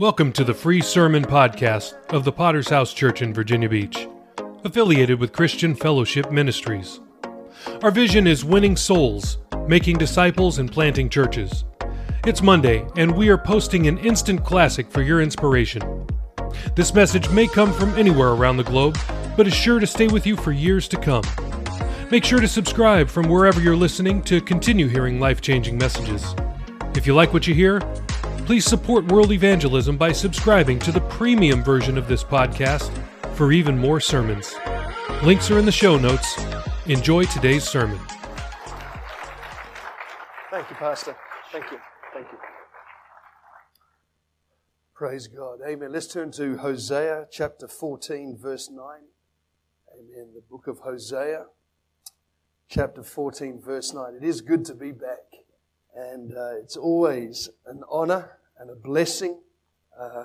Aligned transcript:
Welcome 0.00 0.32
to 0.32 0.42
the 0.42 0.52
free 0.52 0.80
sermon 0.80 1.24
podcast 1.24 1.94
of 2.12 2.24
the 2.24 2.32
Potter's 2.32 2.68
House 2.68 2.92
Church 2.92 3.22
in 3.22 3.32
Virginia 3.32 3.68
Beach, 3.68 4.08
affiliated 4.64 5.20
with 5.20 5.32
Christian 5.32 5.72
Fellowship 5.72 6.32
Ministries. 6.32 6.98
Our 7.80 7.92
vision 7.92 8.26
is 8.26 8.44
winning 8.44 8.74
souls, 8.74 9.38
making 9.68 9.98
disciples, 9.98 10.58
and 10.58 10.70
planting 10.70 11.08
churches. 11.08 11.64
It's 12.26 12.42
Monday, 12.42 12.84
and 12.96 13.16
we 13.16 13.28
are 13.28 13.38
posting 13.38 13.86
an 13.86 13.98
instant 13.98 14.44
classic 14.44 14.90
for 14.90 15.00
your 15.00 15.22
inspiration. 15.22 16.08
This 16.74 16.92
message 16.92 17.30
may 17.30 17.46
come 17.46 17.72
from 17.72 17.94
anywhere 17.94 18.30
around 18.30 18.56
the 18.56 18.64
globe, 18.64 18.98
but 19.36 19.46
is 19.46 19.54
sure 19.54 19.78
to 19.78 19.86
stay 19.86 20.08
with 20.08 20.26
you 20.26 20.34
for 20.36 20.50
years 20.50 20.88
to 20.88 20.96
come. 20.96 21.22
Make 22.10 22.24
sure 22.24 22.40
to 22.40 22.48
subscribe 22.48 23.08
from 23.08 23.28
wherever 23.28 23.60
you're 23.60 23.76
listening 23.76 24.22
to 24.22 24.40
continue 24.40 24.88
hearing 24.88 25.20
life 25.20 25.40
changing 25.40 25.78
messages. 25.78 26.34
If 26.96 27.06
you 27.06 27.14
like 27.14 27.32
what 27.32 27.46
you 27.46 27.54
hear, 27.54 27.80
please 28.44 28.66
support 28.66 29.06
world 29.06 29.32
evangelism 29.32 29.96
by 29.96 30.12
subscribing 30.12 30.78
to 30.78 30.92
the 30.92 31.00
premium 31.02 31.64
version 31.64 31.96
of 31.96 32.06
this 32.06 32.22
podcast 32.22 32.90
for 33.34 33.52
even 33.52 33.78
more 33.78 34.00
sermons. 34.00 34.54
Links 35.22 35.50
are 35.50 35.58
in 35.58 35.64
the 35.64 35.72
show 35.72 35.96
notes. 35.96 36.38
Enjoy 36.86 37.24
today's 37.24 37.64
sermon. 37.64 37.98
Thank 40.50 40.68
you, 40.68 40.76
Pastor. 40.76 41.16
Thank 41.50 41.70
you. 41.70 41.78
Thank 42.12 42.26
you. 42.30 42.38
Praise 44.94 45.26
God. 45.26 45.60
Amen. 45.66 45.90
Let's 45.90 46.06
turn 46.06 46.30
to 46.32 46.58
Hosea 46.58 47.28
chapter 47.30 47.66
14, 47.66 48.36
verse 48.40 48.70
9. 48.70 48.78
Amen. 49.98 50.32
The 50.34 50.42
book 50.50 50.66
of 50.66 50.80
Hosea, 50.80 51.46
chapter 52.68 53.02
14, 53.02 53.60
verse 53.64 53.94
9. 53.94 54.16
It 54.20 54.24
is 54.24 54.42
good 54.42 54.66
to 54.66 54.74
be 54.74 54.92
back. 54.92 55.43
And 55.94 56.36
uh, 56.36 56.56
it's 56.56 56.76
always 56.76 57.48
an 57.66 57.82
honor 57.88 58.38
and 58.58 58.68
a 58.68 58.74
blessing 58.74 59.38
uh, 59.98 60.24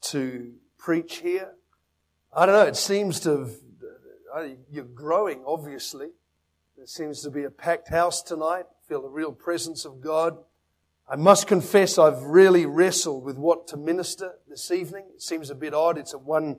to 0.00 0.52
preach 0.78 1.18
here. 1.18 1.52
I 2.32 2.44
don't 2.44 2.56
know, 2.56 2.66
it 2.66 2.76
seems 2.76 3.20
to 3.20 3.30
have, 3.38 3.50
uh, 4.34 4.48
you're 4.70 4.84
growing, 4.84 5.44
obviously. 5.46 6.08
There 6.76 6.86
seems 6.86 7.22
to 7.22 7.30
be 7.30 7.44
a 7.44 7.50
packed 7.50 7.88
house 7.88 8.20
tonight. 8.20 8.64
Feel 8.88 9.02
the 9.02 9.08
real 9.08 9.32
presence 9.32 9.84
of 9.84 10.00
God. 10.00 10.36
I 11.08 11.14
must 11.14 11.46
confess 11.46 11.98
I've 11.98 12.22
really 12.24 12.66
wrestled 12.66 13.24
with 13.24 13.38
what 13.38 13.68
to 13.68 13.76
minister 13.76 14.34
this 14.48 14.72
evening. 14.72 15.04
It 15.14 15.22
seems 15.22 15.50
a 15.50 15.54
bit 15.54 15.72
odd. 15.72 15.98
It's 15.98 16.14
a 16.14 16.18
one, 16.18 16.56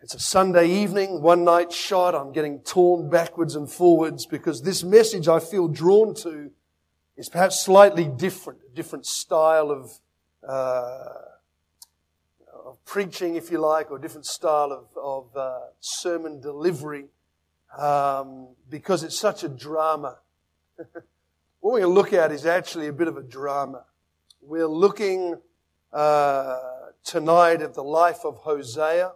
it's 0.00 0.14
a 0.14 0.20
Sunday 0.20 0.68
evening, 0.68 1.22
one 1.22 1.42
night 1.42 1.72
shot. 1.72 2.14
I'm 2.14 2.32
getting 2.32 2.60
torn 2.60 3.10
backwards 3.10 3.56
and 3.56 3.68
forwards 3.68 4.26
because 4.26 4.62
this 4.62 4.84
message 4.84 5.26
I 5.26 5.40
feel 5.40 5.66
drawn 5.66 6.14
to 6.22 6.52
is 7.18 7.28
perhaps 7.28 7.60
slightly 7.60 8.04
different, 8.04 8.60
a 8.72 8.76
different 8.76 9.04
style 9.04 9.72
of, 9.72 9.90
uh, 10.48 11.14
of 12.64 12.82
preaching, 12.84 13.34
if 13.34 13.50
you 13.50 13.58
like, 13.58 13.90
or 13.90 13.96
a 13.96 14.00
different 14.00 14.24
style 14.24 14.70
of, 14.70 14.86
of 14.96 15.36
uh, 15.36 15.58
sermon 15.80 16.40
delivery, 16.40 17.06
um, 17.76 18.54
because 18.70 19.02
it's 19.02 19.18
such 19.18 19.42
a 19.42 19.48
drama. 19.48 20.18
what 20.76 20.94
we're 21.60 21.80
going 21.80 21.82
to 21.82 21.88
look 21.88 22.12
at 22.12 22.30
is 22.30 22.46
actually 22.46 22.86
a 22.86 22.92
bit 22.92 23.08
of 23.08 23.16
a 23.16 23.22
drama. 23.22 23.84
We're 24.40 24.68
looking 24.68 25.40
uh, 25.92 26.60
tonight 27.02 27.62
at 27.62 27.74
the 27.74 27.82
life 27.82 28.20
of 28.24 28.36
Hosea. 28.38 29.10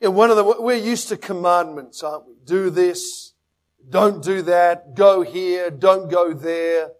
You 0.00 0.06
know, 0.06 0.10
one 0.12 0.30
of 0.30 0.36
the 0.36 0.44
we're 0.44 0.76
used 0.76 1.08
to 1.08 1.16
commandments, 1.16 2.04
aren't 2.04 2.28
we? 2.28 2.34
Do 2.44 2.70
this, 2.70 3.32
don't 3.88 4.22
do 4.22 4.42
that, 4.42 4.94
go 4.94 5.22
here, 5.22 5.70
don't 5.70 6.10
go 6.10 6.32
there. 6.32 6.90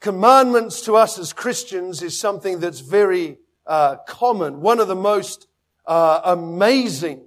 Commandments 0.00 0.80
to 0.82 0.96
us 0.96 1.18
as 1.18 1.32
Christians 1.32 2.02
is 2.02 2.18
something 2.18 2.60
that's 2.60 2.80
very 2.80 3.38
uh, 3.66 3.96
common. 4.06 4.60
One 4.60 4.80
of 4.80 4.88
the 4.88 4.94
most 4.94 5.46
uh, 5.86 6.20
amazing 6.24 7.22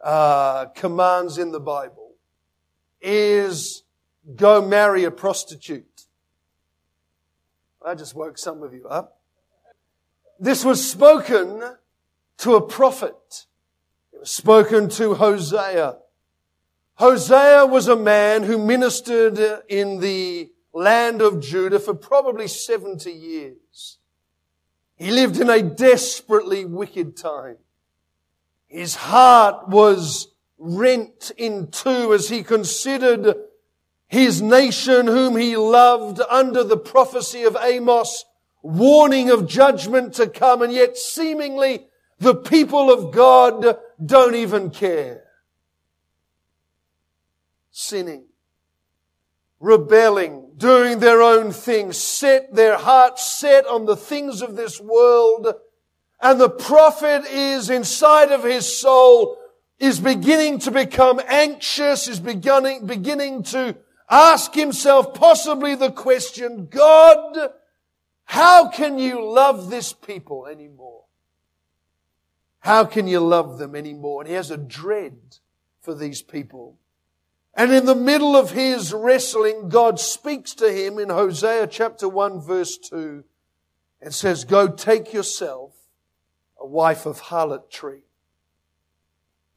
uh, 0.00 0.66
commands 0.66 1.38
in 1.38 1.52
the 1.52 1.60
Bible 1.60 2.14
is 3.00 3.82
go 4.34 4.66
marry 4.66 5.04
a 5.04 5.10
prostitute. 5.10 6.06
I 7.84 7.94
just 7.94 8.14
woke 8.14 8.38
some 8.38 8.62
of 8.62 8.74
you 8.74 8.86
up. 8.88 9.20
This 10.40 10.64
was 10.64 10.88
spoken 10.88 11.62
to 12.38 12.54
a 12.54 12.60
prophet. 12.60 13.46
It 14.12 14.20
was 14.20 14.30
spoken 14.30 14.88
to 14.90 15.14
Hosea. 15.14 15.96
Hosea 16.96 17.66
was 17.66 17.88
a 17.88 17.96
man 17.96 18.42
who 18.42 18.56
ministered 18.56 19.38
in 19.68 20.00
the 20.00 20.50
land 20.72 21.20
of 21.20 21.40
Judah 21.40 21.78
for 21.78 21.92
probably 21.92 22.48
70 22.48 23.10
years. 23.10 23.98
He 24.96 25.10
lived 25.10 25.38
in 25.38 25.50
a 25.50 25.62
desperately 25.62 26.64
wicked 26.64 27.14
time. 27.14 27.58
His 28.66 28.94
heart 28.94 29.68
was 29.68 30.28
rent 30.58 31.32
in 31.36 31.70
two 31.70 32.14
as 32.14 32.30
he 32.30 32.42
considered 32.42 33.36
his 34.08 34.40
nation 34.40 35.06
whom 35.06 35.36
he 35.36 35.54
loved 35.54 36.22
under 36.30 36.64
the 36.64 36.78
prophecy 36.78 37.42
of 37.42 37.58
Amos, 37.60 38.24
warning 38.62 39.28
of 39.28 39.46
judgment 39.46 40.14
to 40.14 40.28
come, 40.28 40.62
and 40.62 40.72
yet 40.72 40.96
seemingly 40.96 41.88
the 42.18 42.34
people 42.34 42.90
of 42.90 43.12
God 43.12 43.76
don't 44.02 44.34
even 44.34 44.70
care 44.70 45.25
sinning, 47.78 48.24
rebelling, 49.60 50.50
doing 50.56 50.98
their 50.98 51.20
own 51.20 51.52
thing, 51.52 51.92
set 51.92 52.54
their 52.54 52.78
hearts 52.78 53.38
set 53.38 53.66
on 53.66 53.84
the 53.84 53.94
things 53.94 54.40
of 54.40 54.56
this 54.56 54.80
world. 54.80 55.52
And 56.18 56.40
the 56.40 56.48
prophet 56.48 57.26
is 57.26 57.68
inside 57.68 58.32
of 58.32 58.44
his 58.44 58.78
soul, 58.80 59.36
is 59.78 60.00
beginning 60.00 60.60
to 60.60 60.70
become 60.70 61.20
anxious, 61.28 62.08
is 62.08 62.18
beginning, 62.18 62.86
beginning 62.86 63.42
to 63.44 63.76
ask 64.08 64.54
himself 64.54 65.12
possibly 65.12 65.74
the 65.74 65.92
question, 65.92 66.68
God, 66.70 67.50
how 68.24 68.70
can 68.70 68.98
you 68.98 69.22
love 69.22 69.68
this 69.68 69.92
people 69.92 70.46
anymore? 70.46 71.04
How 72.60 72.86
can 72.86 73.06
you 73.06 73.20
love 73.20 73.58
them 73.58 73.76
anymore? 73.76 74.22
And 74.22 74.30
he 74.30 74.34
has 74.34 74.50
a 74.50 74.56
dread 74.56 75.18
for 75.82 75.94
these 75.94 76.22
people. 76.22 76.78
And 77.56 77.72
in 77.72 77.86
the 77.86 77.94
middle 77.94 78.36
of 78.36 78.50
his 78.50 78.92
wrestling, 78.92 79.70
God 79.70 79.98
speaks 79.98 80.54
to 80.56 80.70
him 80.70 80.98
in 80.98 81.08
Hosea 81.08 81.66
chapter 81.68 82.06
1 82.06 82.42
verse 82.42 82.76
2 82.76 83.24
and 84.02 84.14
says, 84.14 84.44
go 84.44 84.68
take 84.68 85.14
yourself 85.14 85.72
a 86.60 86.66
wife 86.66 87.06
of 87.06 87.18
harlotry. 87.18 88.02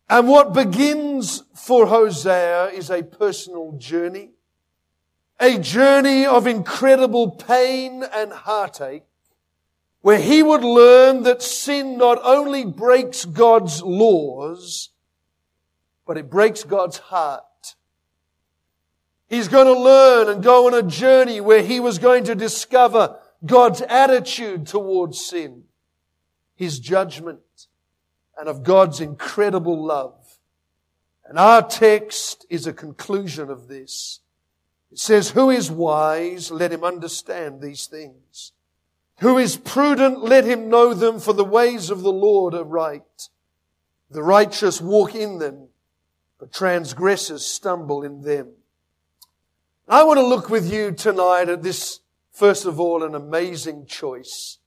And 0.09 0.30
what 0.30 0.54
begins 0.54 1.44
for 1.54 1.88
Hosea 1.88 2.68
is 2.68 2.90
a 2.90 3.04
personal 3.04 3.74
journey, 3.78 4.32
a 5.38 5.59
journey 5.59 6.26
of 6.26 6.48
incredible 6.48 7.32
pain 7.32 8.04
and 8.16 8.32
heartache, 8.32 9.04
where 10.02 10.20
he 10.20 10.42
would 10.42 10.64
learn 10.64 11.24
that 11.24 11.42
sin 11.42 11.98
not 11.98 12.18
only 12.24 12.64
breaks 12.64 13.26
God's 13.26 13.84
laws, 13.84 14.90
but 16.08 16.18
it 16.18 16.30
breaks 16.30 16.64
God's 16.64 16.98
heart. 16.98 17.44
He's 19.29 19.47
going 19.47 19.67
to 19.67 19.79
learn 19.79 20.28
and 20.28 20.44
go 20.44 20.66
on 20.66 20.73
a 20.73 20.81
journey 20.81 21.40
where 21.40 21.62
he 21.62 21.79
was 21.79 22.00
going 22.00 22.23
to 22.25 22.35
discover 22.35 23.19
God's 23.45 23.81
attitude 23.81 24.66
towards 24.66 25.23
sin, 25.23 25.66
his 26.56 26.79
judgment, 26.79 27.67
and 28.38 28.50
of 28.50 28.63
God's 28.63 29.00
incredible 29.00 29.85
love. 29.85 30.16
And 31.25 31.38
our 31.38 31.62
text 31.62 32.47
is 32.50 32.66
a 32.66 32.73
conclusion 32.73 33.51
of 33.51 33.67
this. 33.67 34.22
It 34.91 34.97
says, 34.97 35.29
who 35.29 35.51
is 35.51 35.69
wise? 35.69 36.50
Let 36.50 36.72
him 36.72 36.84
understand 36.84 37.61
these 37.61 37.85
things. 37.85 38.53
Who 39.19 39.38
is 39.38 39.57
prudent? 39.57 40.23
Let 40.23 40.46
him 40.46 40.69
know 40.69 40.96
them, 40.96 41.20
for 41.20 41.34
the 41.34 41.46
ways 41.46 41.91
of 41.91 42.02
the 42.02 42.11
Lord 42.11 42.55
are 42.55 42.64
right. 42.64 43.29
The 44.09 44.23
righteous 44.23 44.82
walk 44.82 45.14
in 45.14 45.37
them, 45.37 45.67
but 46.40 46.52
transgressors 46.52 47.46
stumble 47.46 48.02
in 48.02 48.23
them. 48.23 48.53
I 49.91 50.03
want 50.03 50.20
to 50.20 50.26
look 50.26 50.52
with 50.52 50.72
you 50.72 50.91
tonight 50.91 51.50
at 51.50 51.64
this, 51.64 52.02
first 52.32 52.68
of 52.68 52.80
all, 52.80 53.02
an 53.02 53.16
amazing 53.16 53.88
choice. 53.88 54.59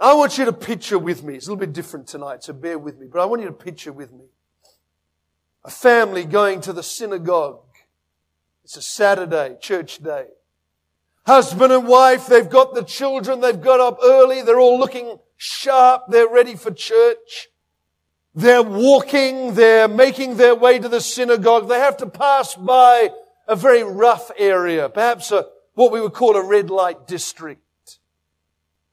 I 0.00 0.14
want 0.14 0.38
you 0.38 0.46
to 0.46 0.52
picture 0.52 0.98
with 0.98 1.22
me. 1.22 1.34
It's 1.34 1.46
a 1.46 1.50
little 1.50 1.60
bit 1.60 1.74
different 1.74 2.06
tonight, 2.06 2.42
so 2.42 2.54
bear 2.54 2.78
with 2.78 2.98
me, 2.98 3.06
but 3.12 3.20
I 3.20 3.26
want 3.26 3.42
you 3.42 3.48
to 3.48 3.54
picture 3.54 3.92
with 3.92 4.12
me. 4.12 4.24
A 5.66 5.70
family 5.70 6.24
going 6.24 6.62
to 6.62 6.72
the 6.72 6.82
synagogue. 6.82 7.60
It's 8.64 8.78
a 8.78 8.82
Saturday, 8.82 9.58
church 9.60 10.02
day. 10.02 10.28
Husband 11.26 11.70
and 11.70 11.86
wife, 11.86 12.26
they've 12.26 12.48
got 12.48 12.74
the 12.74 12.82
children, 12.82 13.42
they've 13.42 13.60
got 13.60 13.78
up 13.78 13.98
early, 14.02 14.40
they're 14.40 14.58
all 14.58 14.78
looking 14.78 15.18
sharp, 15.36 16.04
they're 16.08 16.30
ready 16.30 16.54
for 16.54 16.70
church. 16.70 17.48
They're 18.34 18.62
walking, 18.62 19.52
they're 19.52 19.86
making 19.86 20.38
their 20.38 20.54
way 20.54 20.78
to 20.78 20.88
the 20.88 21.02
synagogue. 21.02 21.68
They 21.68 21.78
have 21.78 21.98
to 21.98 22.06
pass 22.06 22.54
by 22.54 23.10
a 23.46 23.56
very 23.56 23.82
rough 23.82 24.30
area, 24.38 24.88
perhaps 24.88 25.30
a, 25.32 25.46
what 25.74 25.92
we 25.92 26.00
would 26.00 26.12
call 26.12 26.36
a 26.36 26.46
red 26.46 26.70
light 26.70 27.06
district. 27.06 27.60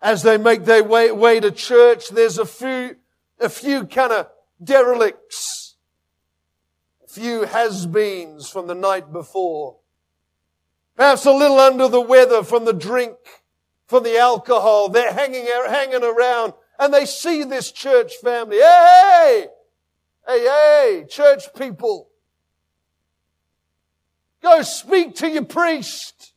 As 0.01 0.23
they 0.23 0.37
make 0.37 0.65
their 0.65 0.83
way, 0.83 1.11
way 1.11 1.39
to 1.39 1.51
church, 1.51 2.09
there's 2.09 2.37
a 2.37 2.45
few, 2.45 2.95
a 3.39 3.49
few 3.49 3.85
kind 3.85 4.11
of 4.11 4.27
derelicts, 4.63 5.75
a 7.03 7.07
few 7.07 7.43
has-beens 7.43 8.49
from 8.49 8.67
the 8.67 8.75
night 8.75 9.11
before. 9.11 9.77
Perhaps 10.95 11.25
a 11.25 11.31
little 11.31 11.59
under 11.59 11.87
the 11.87 12.01
weather 12.01 12.43
from 12.43 12.65
the 12.65 12.73
drink, 12.73 13.15
from 13.87 14.03
the 14.03 14.17
alcohol. 14.17 14.89
They're 14.89 15.13
hanging, 15.13 15.47
hanging 15.47 16.03
around 16.03 16.53
and 16.81 16.91
they 16.91 17.05
see 17.05 17.43
this 17.43 17.71
church 17.71 18.15
family. 18.23 18.57
Hey, 18.57 19.45
hey, 20.27 20.39
hey, 20.39 21.05
church 21.07 21.43
people. 21.55 22.09
Go 24.61 24.65
speak 24.65 25.15
to 25.15 25.27
your 25.27 25.45
priest. 25.45 26.33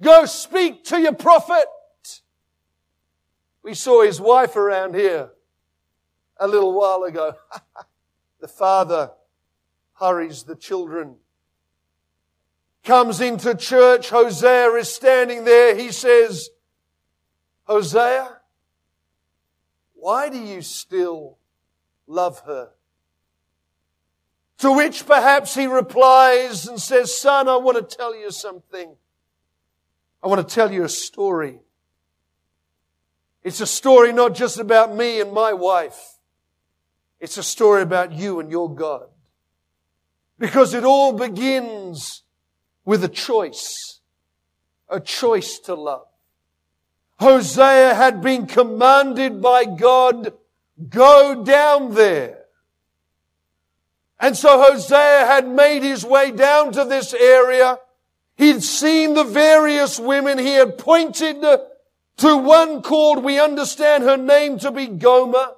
Go 0.00 0.24
speak 0.24 0.82
to 0.84 0.98
your 0.98 1.12
prophet. 1.12 1.66
We 3.62 3.74
saw 3.74 4.02
his 4.02 4.18
wife 4.18 4.56
around 4.56 4.94
here 4.94 5.28
a 6.38 6.48
little 6.48 6.72
while 6.72 7.02
ago. 7.02 7.34
the 8.40 8.48
father 8.48 9.10
hurries 9.92 10.44
the 10.44 10.56
children. 10.56 11.16
Comes 12.82 13.20
into 13.20 13.54
church. 13.54 14.08
Hosea 14.08 14.70
is 14.70 14.88
standing 14.88 15.44
there. 15.44 15.76
He 15.76 15.92
says, 15.92 16.48
Hosea, 17.64 18.38
why 19.92 20.30
do 20.30 20.38
you 20.38 20.62
still 20.62 21.36
love 22.06 22.40
her? 22.46 22.70
To 24.60 24.72
which 24.72 25.06
perhaps 25.06 25.54
he 25.54 25.66
replies 25.66 26.66
and 26.66 26.78
says, 26.78 27.18
Son, 27.18 27.48
I 27.48 27.56
want 27.56 27.78
to 27.78 27.96
tell 27.96 28.14
you 28.14 28.30
something. 28.30 28.94
I 30.22 30.28
want 30.28 30.46
to 30.46 30.54
tell 30.54 30.70
you 30.70 30.84
a 30.84 30.88
story. 30.88 31.60
It's 33.42 33.62
a 33.62 33.66
story 33.66 34.12
not 34.12 34.34
just 34.34 34.58
about 34.58 34.94
me 34.94 35.18
and 35.18 35.32
my 35.32 35.54
wife. 35.54 36.18
It's 37.20 37.38
a 37.38 37.42
story 37.42 37.80
about 37.80 38.12
you 38.12 38.38
and 38.38 38.50
your 38.50 38.74
God. 38.74 39.06
Because 40.38 40.74
it 40.74 40.84
all 40.84 41.14
begins 41.14 42.22
with 42.84 43.02
a 43.02 43.08
choice. 43.08 44.00
A 44.90 45.00
choice 45.00 45.58
to 45.60 45.74
love. 45.74 46.06
Hosea 47.18 47.94
had 47.94 48.20
been 48.20 48.46
commanded 48.46 49.40
by 49.40 49.64
God, 49.64 50.34
go 50.90 51.42
down 51.44 51.94
there. 51.94 52.39
And 54.20 54.36
so 54.36 54.62
Hosea 54.62 55.24
had 55.26 55.48
made 55.48 55.82
his 55.82 56.04
way 56.04 56.30
down 56.30 56.72
to 56.72 56.84
this 56.84 57.14
area. 57.14 57.78
He'd 58.36 58.62
seen 58.62 59.14
the 59.14 59.24
various 59.24 59.98
women. 59.98 60.38
He 60.38 60.52
had 60.52 60.76
pointed 60.76 61.40
to 62.18 62.36
one 62.36 62.82
called, 62.82 63.24
we 63.24 63.40
understand 63.40 64.02
her 64.04 64.18
name 64.18 64.58
to 64.58 64.70
be 64.70 64.86
Gomer. 64.86 65.54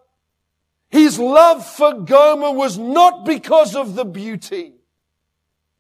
His 0.91 1.19
love 1.19 1.67
for 1.67 1.93
Gomer 1.93 2.53
was 2.53 2.79
not 2.79 3.25
because 3.25 3.75
of 3.75 3.97
the 3.97 4.05
beauty, 4.05 4.75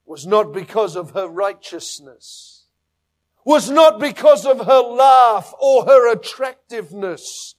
was 0.05 0.26
not 0.26 0.52
because 0.52 0.96
of 0.96 1.11
her 1.11 1.29
righteousness, 1.29 2.64
was 3.44 3.70
not 3.70 4.00
because 4.00 4.44
of 4.44 4.67
her 4.67 4.81
laugh 4.81 5.55
or 5.61 5.84
her 5.84 6.11
attractiveness. 6.11 7.55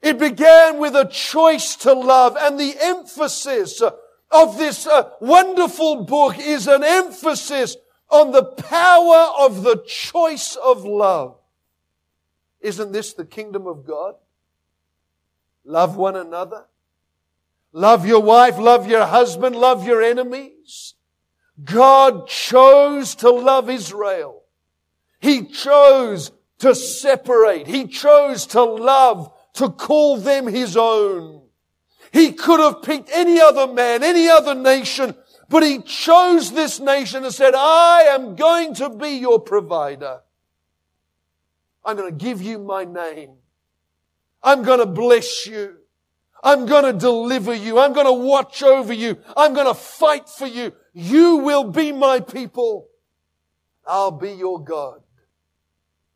It 0.00 0.18
began 0.18 0.78
with 0.78 0.94
a 0.94 1.04
choice 1.04 1.76
to 1.76 1.92
love 1.92 2.36
and 2.40 2.58
the 2.58 2.74
emphasis 2.80 3.82
of 4.30 4.56
this 4.58 4.86
uh, 4.86 5.10
wonderful 5.20 6.04
book 6.04 6.38
is 6.38 6.66
an 6.66 6.84
emphasis 6.84 7.76
on 8.08 8.32
the 8.32 8.44
power 8.44 9.32
of 9.38 9.62
the 9.62 9.82
choice 9.86 10.56
of 10.56 10.84
love. 10.84 11.36
Isn't 12.60 12.92
this 12.92 13.14
the 13.14 13.24
kingdom 13.24 13.66
of 13.66 13.86
God? 13.86 14.14
Love 15.64 15.96
one 15.96 16.16
another. 16.16 16.66
Love 17.72 18.06
your 18.06 18.20
wife, 18.20 18.58
love 18.58 18.88
your 18.88 19.06
husband, 19.06 19.54
love 19.54 19.86
your 19.86 20.02
enemies. 20.02 20.94
God 21.62 22.26
chose 22.26 23.14
to 23.16 23.30
love 23.30 23.70
Israel. 23.70 24.42
He 25.20 25.44
chose 25.44 26.32
to 26.58 26.74
separate. 26.74 27.66
He 27.66 27.86
chose 27.86 28.46
to 28.46 28.62
love, 28.62 29.32
to 29.54 29.70
call 29.70 30.16
them 30.16 30.46
His 30.46 30.76
own. 30.76 31.42
He 32.12 32.32
could 32.32 32.60
have 32.60 32.82
picked 32.82 33.10
any 33.12 33.40
other 33.40 33.66
man, 33.66 34.02
any 34.02 34.28
other 34.28 34.54
nation, 34.54 35.14
but 35.48 35.62
He 35.62 35.80
chose 35.82 36.52
this 36.52 36.80
nation 36.80 37.24
and 37.24 37.34
said, 37.34 37.54
I 37.54 38.02
am 38.10 38.36
going 38.36 38.74
to 38.74 38.90
be 38.90 39.10
your 39.10 39.40
provider. 39.40 40.20
I'm 41.84 41.96
going 41.96 42.16
to 42.16 42.24
give 42.24 42.42
you 42.42 42.58
my 42.58 42.84
name. 42.84 43.36
I'm 44.42 44.62
going 44.62 44.80
to 44.80 44.86
bless 44.86 45.46
you. 45.46 45.76
I'm 46.42 46.66
going 46.66 46.84
to 46.84 46.92
deliver 46.92 47.54
you. 47.54 47.78
I'm 47.78 47.92
going 47.92 48.06
to 48.06 48.12
watch 48.12 48.62
over 48.62 48.92
you. 48.92 49.18
I'm 49.36 49.52
going 49.52 49.66
to 49.66 49.74
fight 49.74 50.28
for 50.28 50.46
you. 50.46 50.72
You 50.94 51.36
will 51.36 51.64
be 51.64 51.92
my 51.92 52.20
people. 52.20 52.88
I'll 53.86 54.10
be 54.10 54.32
your 54.32 54.62
God. 54.62 55.02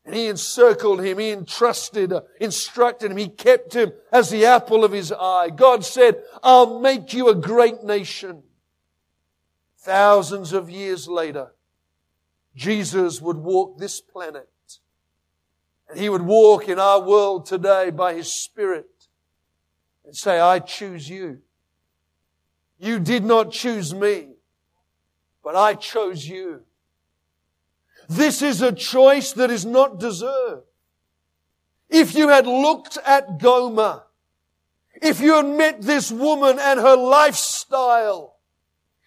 And 0.05 0.15
he 0.15 0.27
encircled 0.27 1.03
him. 1.03 1.19
He 1.19 1.31
entrusted, 1.31 2.13
instructed 2.41 3.11
him. 3.11 3.17
He 3.17 3.29
kept 3.29 3.75
him 3.75 3.93
as 4.13 4.31
the 4.31 4.45
apple 4.45 4.85
of 4.85 4.93
his 4.93 5.13
eye. 5.13 5.51
God 5.51 5.85
said, 5.85 6.23
I'll 6.43 6.79
make 6.81 7.15
you 7.15 7.29
a 7.29 7.35
great 7.35 7.83
nation. 7.83 8.43
Thousands 9.79 10.53
of 10.53 10.69
years 10.69 11.09
later, 11.09 11.53
Jesus 12.55 13.21
would 13.21 13.39
walk 13.39 13.79
this 13.79 14.01
planet 14.01 14.49
and 15.89 15.99
he 15.99 16.09
would 16.09 16.23
walk 16.23 16.69
in 16.69 16.79
our 16.79 17.01
world 17.01 17.47
today 17.47 17.91
by 17.91 18.15
his 18.15 18.33
spirit 18.33 18.89
and 20.05 20.17
say, 20.17 20.41
I 20.41 20.59
choose 20.59 21.09
you. 21.09 21.41
You 22.79 22.99
did 22.99 23.25
not 23.25 23.53
choose 23.53 23.95
me, 23.95 24.31
but 25.43 25.57
I 25.57 25.75
chose 25.75 26.27
you. 26.27 26.63
This 28.09 28.43
is 28.43 28.63
a 28.63 28.73
choice 28.73 29.33
that 29.33 29.51
is 29.51 29.65
not 29.65 29.99
deserved. 29.99 30.67
If 31.89 32.15
you 32.15 32.29
had 32.29 32.47
looked 32.47 32.99
at 33.07 33.39
Gomer, 33.39 34.03
if 35.01 35.21
you 35.21 35.35
had 35.35 35.47
met 35.47 35.83
this 35.83 36.11
woman 36.11 36.59
and 36.59 36.81
her 36.81 36.97
lifestyle, 36.97 38.37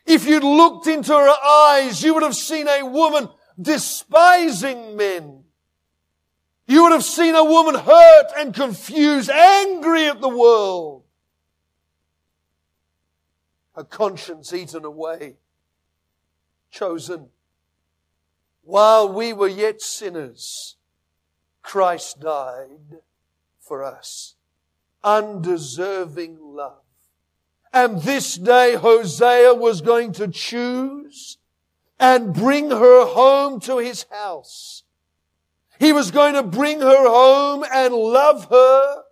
if 0.06 0.26
you'd 0.26 0.44
looked 0.44 0.88
into 0.88 1.14
her 1.14 1.30
eyes, 1.30 2.02
you 2.02 2.14
would 2.14 2.24
have 2.24 2.36
seen 2.36 2.68
a 2.68 2.86
woman 2.86 3.30
despising 3.60 4.96
men. 4.96 5.44
You 6.68 6.84
would 6.84 6.92
have 6.92 7.04
seen 7.04 7.36
a 7.36 7.44
woman 7.44 7.76
hurt 7.76 8.28
and 8.38 8.54
confused, 8.54 9.30
angry 9.30 10.08
at 10.08 10.22
the 10.22 10.30
world. 10.30 11.04
Her 13.76 13.84
conscience 13.84 14.54
eaten 14.54 14.86
away, 14.86 15.38
chosen. 16.72 17.30
While 18.68 19.12
we 19.12 19.34
were 19.34 19.48
yet 19.48 19.82
sinners, 19.82 20.76
Christ 21.64 22.20
died 22.20 23.00
for 23.60 23.84
us. 23.84 24.36
Undeserving 25.04 26.38
love. 26.40 26.84
And 27.74 28.02
this 28.02 28.36
day 28.36 28.76
Hosea 28.76 29.54
was 29.54 29.82
going 29.82 30.12
to 30.14 30.28
choose 30.28 31.38
and 32.00 32.34
bring 32.34 32.70
her 32.70 33.06
home 33.06 33.60
to 33.62 33.78
his 33.78 34.06
house 34.12 34.84
he 35.80 35.94
was 35.94 36.12
going 36.12 36.34
to 36.34 36.44
bring 36.44 36.80
her 36.82 37.08
home 37.08 37.64
and 37.72 37.94
love 37.94 38.50
her 38.50 39.04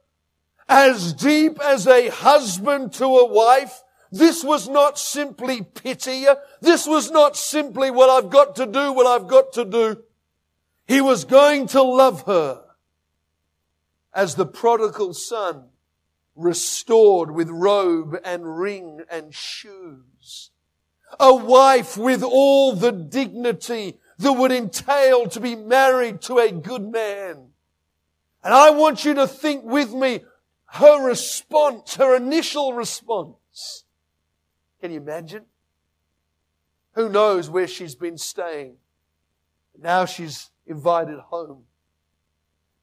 as 0.68 1.14
deep 1.14 1.60
as 1.62 1.88
a 1.88 2.10
husband 2.10 2.94
to 2.94 3.06
a 3.06 3.26
wife. 3.26 3.84
This 4.16 4.46
was 4.46 4.70
not 4.70 4.98
simply 4.98 5.62
pity. 5.62 6.26
This 6.62 6.88
was 6.88 7.12
not 7.12 7.36
simply 7.36 7.92
what 7.92 8.10
I've 8.10 8.30
got 8.30 8.56
to 8.56 8.66
do, 8.66 8.94
what 8.94 9.06
I've 9.06 9.28
got 9.28 9.52
to 9.54 9.66
do. 9.66 10.04
He 10.88 11.02
was 11.02 11.26
going 11.26 11.68
to 11.68 11.82
love 11.84 12.22
her 12.22 12.64
as 14.14 14.36
the 14.36 14.46
prodigal 14.46 15.14
son 15.14 15.66
restored 16.34 17.32
with 17.32 17.50
robe 17.50 18.16
and 18.24 18.58
ring 18.58 19.02
and 19.12 19.36
shoes. 19.36 20.52
A 21.20 21.36
wife 21.36 21.98
with 21.98 22.24
all 22.24 22.74
the 22.74 22.94
dignity 22.94 24.00
that 24.20 24.32
would 24.32 24.54
entail 24.54 25.28
to 25.28 25.42
be 25.42 25.58
married 25.58 26.22
to 26.22 26.38
a 26.38 26.54
good 26.54 26.90
man. 26.90 27.50
And 28.46 28.54
I 28.54 28.70
want 28.70 29.04
you 29.04 29.14
to 29.16 29.28
think 29.28 29.66
with 29.66 29.94
me 29.94 30.22
her 30.68 31.06
response, 31.06 31.96
her 31.96 32.16
initial 32.16 32.72
response. 32.72 33.36
Can 34.86 34.92
you 34.92 35.00
imagine? 35.00 35.46
Who 36.92 37.10
knows 37.10 37.50
where 37.50 37.68
she's 37.68 37.96
been 37.96 38.20
staying? 38.20 38.76
Now 39.82 40.06
she's 40.06 40.52
invited 40.68 41.18
home. 41.18 41.64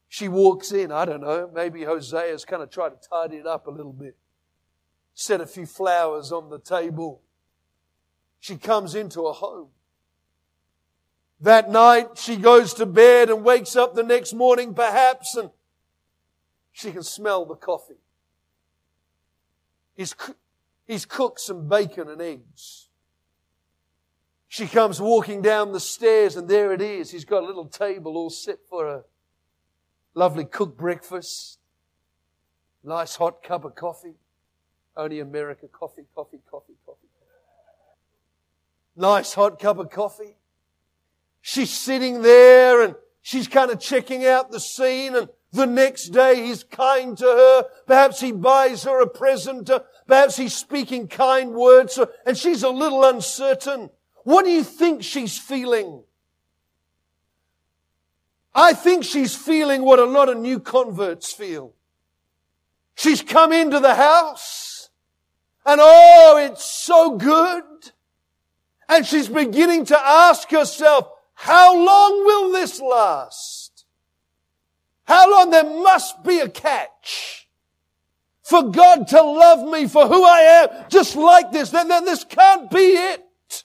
She 0.08 0.26
walks 0.26 0.72
in, 0.72 0.90
I 0.90 1.04
don't 1.04 1.20
know, 1.20 1.48
maybe 1.54 1.82
Hosea's 1.82 2.44
kind 2.44 2.60
of 2.60 2.70
tried 2.70 2.88
to 2.88 3.08
tidy 3.08 3.36
it 3.36 3.46
up 3.46 3.68
a 3.68 3.70
little 3.70 3.92
bit. 3.92 4.16
Set 5.14 5.40
a 5.40 5.46
few 5.46 5.64
flowers 5.64 6.32
on 6.32 6.50
the 6.50 6.58
table. 6.58 7.22
She 8.40 8.56
comes 8.56 8.96
into 8.96 9.28
a 9.28 9.32
home. 9.32 9.68
That 11.40 11.70
night 11.70 12.18
she 12.18 12.34
goes 12.34 12.74
to 12.74 12.84
bed 12.84 13.30
and 13.30 13.44
wakes 13.44 13.76
up 13.76 13.94
the 13.94 14.02
next 14.02 14.32
morning 14.32 14.74
perhaps 14.74 15.36
and 15.36 15.50
she 16.72 16.90
can 16.90 17.04
smell 17.04 17.44
the 17.46 17.54
coffee. 17.54 18.00
He's, 19.94 20.16
he's 20.92 21.06
cooked 21.06 21.40
some 21.40 21.68
bacon 21.68 22.08
and 22.08 22.20
eggs. 22.20 22.88
She 24.46 24.66
comes 24.66 25.00
walking 25.00 25.40
down 25.40 25.72
the 25.72 25.80
stairs 25.80 26.36
and 26.36 26.46
there 26.46 26.72
it 26.72 26.82
is. 26.82 27.10
He's 27.10 27.24
got 27.24 27.42
a 27.42 27.46
little 27.46 27.64
table 27.64 28.18
all 28.18 28.28
set 28.28 28.58
for 28.68 28.86
a 28.86 29.04
lovely 30.14 30.44
cooked 30.44 30.76
breakfast. 30.76 31.58
Nice 32.84 33.16
hot 33.16 33.42
cup 33.42 33.64
of 33.64 33.74
coffee. 33.74 34.16
Only 34.94 35.20
America 35.20 35.66
coffee, 35.68 36.04
coffee, 36.14 36.40
coffee, 36.50 36.74
coffee. 36.84 36.98
Nice 38.94 39.32
hot 39.32 39.58
cup 39.58 39.78
of 39.78 39.88
coffee. 39.88 40.36
She's 41.40 41.70
sitting 41.70 42.20
there 42.20 42.82
and 42.82 42.94
she's 43.22 43.48
kind 43.48 43.70
of 43.70 43.80
checking 43.80 44.26
out 44.26 44.50
the 44.50 44.60
scene 44.60 45.16
and 45.16 45.30
the 45.52 45.66
next 45.66 46.08
day 46.08 46.46
he's 46.46 46.62
kind 46.62 47.16
to 47.16 47.24
her. 47.24 47.64
Perhaps 47.86 48.20
he 48.20 48.32
buys 48.32 48.84
her 48.84 49.00
a 49.00 49.08
present. 49.08 49.70
Perhaps 50.06 50.36
he's 50.36 50.54
speaking 50.54 51.08
kind 51.08 51.52
words 51.52 51.98
uh, 51.98 52.06
and 52.26 52.36
she's 52.36 52.62
a 52.62 52.70
little 52.70 53.04
uncertain. 53.04 53.90
What 54.24 54.44
do 54.44 54.50
you 54.50 54.64
think 54.64 55.02
she's 55.02 55.38
feeling? 55.38 56.02
I 58.54 58.74
think 58.74 59.04
she's 59.04 59.34
feeling 59.34 59.82
what 59.82 59.98
a 59.98 60.04
lot 60.04 60.28
of 60.28 60.38
new 60.38 60.60
converts 60.60 61.32
feel. 61.32 61.74
She's 62.94 63.22
come 63.22 63.52
into 63.52 63.80
the 63.80 63.94
house 63.94 64.90
and 65.64 65.80
oh, 65.82 66.36
it's 66.38 66.64
so 66.64 67.16
good. 67.16 67.62
And 68.88 69.06
she's 69.06 69.28
beginning 69.28 69.86
to 69.86 69.98
ask 69.98 70.50
herself, 70.50 71.08
how 71.34 71.74
long 71.74 72.24
will 72.24 72.52
this 72.52 72.80
last? 72.80 73.86
How 75.04 75.30
long? 75.30 75.50
There 75.50 75.64
must 75.64 76.22
be 76.24 76.40
a 76.40 76.48
catch. 76.48 77.41
For 78.52 78.64
God 78.64 79.08
to 79.08 79.22
love 79.22 79.66
me 79.66 79.88
for 79.88 80.06
who 80.06 80.22
I 80.26 80.40
am, 80.40 80.84
just 80.90 81.16
like 81.16 81.52
this, 81.52 81.70
then, 81.70 81.88
then 81.88 82.04
this 82.04 82.22
can't 82.22 82.70
be 82.70 82.80
it. 82.80 83.64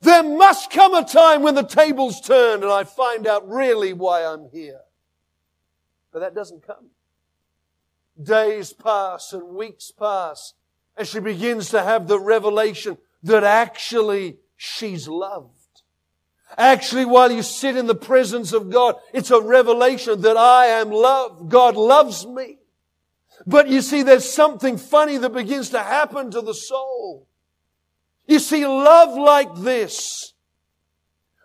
There 0.00 0.24
must 0.24 0.72
come 0.72 0.94
a 0.94 1.04
time 1.04 1.42
when 1.42 1.54
the 1.54 1.62
tables 1.62 2.20
turn 2.20 2.64
and 2.64 2.72
I 2.72 2.82
find 2.82 3.24
out 3.24 3.48
really 3.48 3.92
why 3.92 4.24
I'm 4.24 4.48
here. 4.50 4.80
But 6.12 6.18
that 6.18 6.34
doesn't 6.34 6.66
come. 6.66 6.86
Days 8.20 8.72
pass 8.72 9.32
and 9.32 9.54
weeks 9.54 9.92
pass 9.92 10.54
and 10.96 11.06
she 11.06 11.20
begins 11.20 11.70
to 11.70 11.80
have 11.80 12.08
the 12.08 12.18
revelation 12.18 12.98
that 13.22 13.44
actually 13.44 14.38
she's 14.56 15.06
loved. 15.06 15.52
Actually, 16.56 17.04
while 17.04 17.30
you 17.30 17.44
sit 17.44 17.76
in 17.76 17.86
the 17.86 17.94
presence 17.94 18.52
of 18.52 18.70
God, 18.70 18.96
it's 19.12 19.30
a 19.30 19.40
revelation 19.40 20.22
that 20.22 20.36
I 20.36 20.66
am 20.66 20.90
loved. 20.90 21.48
God 21.48 21.76
loves 21.76 22.26
me. 22.26 22.57
But 23.48 23.68
you 23.68 23.80
see, 23.80 24.02
there's 24.02 24.30
something 24.30 24.76
funny 24.76 25.16
that 25.16 25.32
begins 25.32 25.70
to 25.70 25.78
happen 25.78 26.30
to 26.32 26.42
the 26.42 26.52
soul. 26.52 27.26
You 28.26 28.40
see, 28.40 28.66
love 28.66 29.16
like 29.16 29.54
this, 29.56 30.34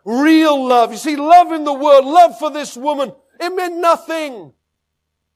real 0.03 0.67
love, 0.67 0.91
you 0.91 0.97
see, 0.97 1.15
love 1.15 1.53
in 1.53 1.63
the 1.63 1.73
world, 1.73 2.03
love 2.03 2.37
for 2.37 2.51
this 2.51 2.75
woman, 2.75 3.13
it 3.39 3.49
meant 3.51 3.77
nothing. 3.77 4.51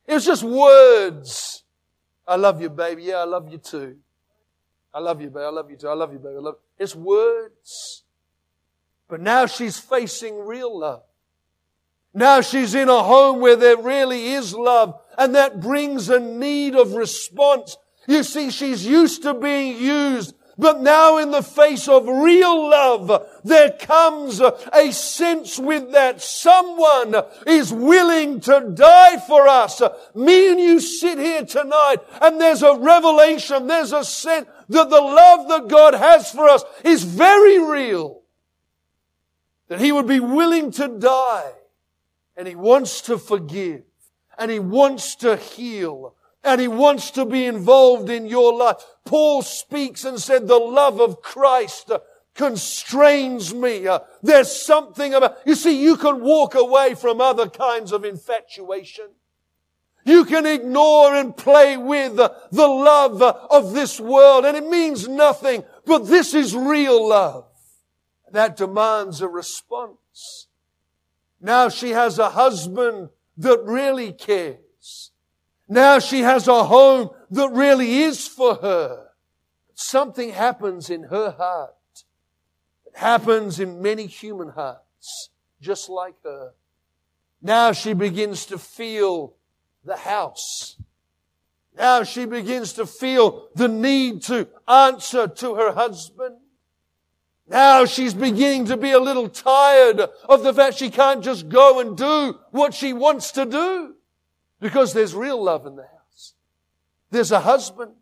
It 0.06 0.16
was 0.16 0.26
just 0.26 0.44
words. 0.44 1.64
I 2.28 2.36
love 2.36 2.62
you, 2.62 2.70
baby. 2.70 3.04
Yeah, 3.04 3.20
I 3.20 3.24
love 3.24 3.50
you 3.50 3.60
too. 3.60 3.96
I 4.94 5.00
love 5.00 5.22
you, 5.22 5.30
baby. 5.30 5.46
I 5.46 5.50
love 5.50 5.72
you 5.72 5.78
too. 5.78 5.88
I 5.88 5.94
love 5.94 6.12
you, 6.12 6.20
baby. 6.20 6.36
I 6.36 6.40
love 6.40 6.56
you. 6.56 6.84
It's 6.84 6.96
words. 6.96 8.04
But 9.08 9.22
now 9.22 9.46
she's 9.46 9.80
facing 9.80 10.46
real 10.46 10.78
love. 10.78 11.04
Now 12.14 12.42
she's 12.42 12.76
in 12.76 12.90
a 12.90 13.04
home 13.04 13.40
where 13.40 13.56
there 13.56 13.78
really 13.78 14.34
is 14.34 14.54
love 14.54 15.00
and 15.18 15.36
that 15.36 15.60
brings 15.60 16.10
a 16.10 16.20
need 16.20 16.76
of 16.76 16.94
response. 16.94 17.78
You 18.08 18.24
see, 18.24 18.52
she's 18.52 18.86
used 18.86 19.24
to 19.24 19.34
being 19.34 19.78
used, 19.78 20.36
but 20.58 20.82
now 20.82 21.18
in 21.18 21.32
the 21.32 21.44
face 21.44 21.88
of 21.88 22.08
real 22.08 22.70
love, 22.70 23.28
there 23.44 23.72
comes 23.72 24.42
a 24.42 24.92
sense 24.92 25.60
with 25.60 25.92
that 25.92 26.22
someone 26.22 27.16
is 27.46 27.72
willing 27.72 28.40
to 28.42 28.72
die 28.74 29.20
for 29.28 29.48
us. 29.48 29.82
Me 30.16 30.52
and 30.52 30.60
you 30.60 30.80
sit 30.80 31.20
here 31.20 31.46
tonight 31.46 31.98
and 32.22 32.42
there's 32.42 32.64
a 32.64 32.78
revelation, 32.78 33.68
there's 33.68 33.94
a 33.94 34.04
sense 34.04 34.48
that 34.70 34.90
the 34.90 35.02
love 35.02 35.48
that 35.50 35.68
God 35.68 35.94
has 35.94 36.32
for 36.32 36.48
us 36.48 36.64
is 36.84 37.04
very 37.04 37.60
real 37.60 38.22
that 39.68 39.82
he 39.82 39.92
would 39.92 40.08
be 40.08 40.20
willing 40.20 40.72
to 40.72 40.88
die 40.88 41.52
and 42.36 42.48
he 42.48 42.56
wants 42.56 43.02
to 43.02 43.18
forgive 43.18 43.84
and 44.38 44.52
he 44.52 44.60
wants 44.60 45.16
to 45.16 45.36
heal 45.36 46.16
and 46.44 46.62
he 46.62 46.68
wants 46.68 47.12
to 47.12 47.26
be 47.26 47.46
involved 47.46 48.10
in 48.10 48.26
your 48.26 48.54
life. 48.54 48.78
Paul 49.06 49.42
speaks 49.42 50.06
and 50.06 50.20
said, 50.20 50.48
the 50.48 50.58
love 50.58 51.02
of 51.02 51.22
Christ 51.22 51.92
constrains 52.36 53.54
me. 53.54 53.88
There's 54.22 54.56
something 54.56 55.14
about, 55.14 55.40
you 55.46 55.56
see, 55.56 55.82
you 55.84 55.98
can 55.98 56.22
walk 56.22 56.56
away 56.56 56.94
from 56.94 57.20
other 57.20 57.50
kinds 57.50 57.92
of 57.92 58.06
infatuation. 58.06 59.08
You 60.06 60.24
can 60.24 60.46
ignore 60.46 61.16
and 61.16 61.36
play 61.36 61.76
with 61.76 62.16
the 62.16 62.68
love 62.68 63.22
of 63.22 63.74
this 63.74 64.00
world 64.00 64.46
and 64.46 64.56
it 64.56 64.66
means 64.66 65.08
nothing, 65.08 65.66
but 65.86 66.08
this 66.08 66.34
is 66.34 66.56
real 66.56 67.10
love. 67.10 67.46
That 68.32 68.56
demands 68.56 69.22
a 69.22 69.28
response. 69.28 70.48
Now 71.42 71.68
she 71.70 71.90
has 71.90 72.20
a 72.20 72.30
husband 72.30 73.10
that 73.38 73.64
really 73.64 74.12
cares. 74.12 75.12
Now 75.68 76.00
she 76.00 76.22
has 76.22 76.48
a 76.48 76.64
home 76.64 77.10
that 77.32 77.50
really 77.52 78.02
is 78.02 78.28
for 78.28 78.56
her. 78.56 79.08
Something 79.74 80.32
happens 80.32 80.90
in 80.90 81.04
her 81.04 81.32
heart. 81.32 81.76
It 82.86 82.98
happens 82.98 83.60
in 83.60 83.82
many 83.82 84.08
human 84.08 84.50
hearts, 84.50 85.30
just 85.62 85.90
like 85.90 86.16
her. 86.24 86.54
Now 87.42 87.72
she 87.74 87.94
begins 87.94 88.46
to 88.48 88.58
feel 88.58 89.36
the 89.84 89.98
house. 89.98 90.78
Now 91.78 92.04
she 92.04 92.26
begins 92.26 92.74
to 92.74 92.88
feel 92.88 93.50
the 93.54 93.68
need 93.68 94.24
to 94.24 94.48
answer 94.68 95.28
to 95.28 95.56
her 95.56 95.74
husband. 95.74 96.38
Now 97.50 97.86
she's 97.86 98.14
beginning 98.14 98.66
to 98.66 98.78
be 98.78 98.92
a 98.92 99.00
little 99.00 99.30
tired 99.30 100.02
of 100.28 100.44
the 100.44 100.54
fact 100.54 100.78
she 100.78 100.90
can't 100.90 101.24
just 101.24 101.48
go 101.48 101.80
and 101.80 101.96
do 101.96 102.38
what 102.52 102.74
she 102.74 102.92
wants 102.92 103.32
to 103.34 103.46
do. 103.46 103.96
Because 104.60 104.94
there's 104.94 105.16
real 105.16 105.42
love 105.42 105.66
in 105.66 105.76
the 105.76 105.84
house. 105.84 106.34
There's 107.10 107.32
a 107.32 107.40
husband. 107.40 107.94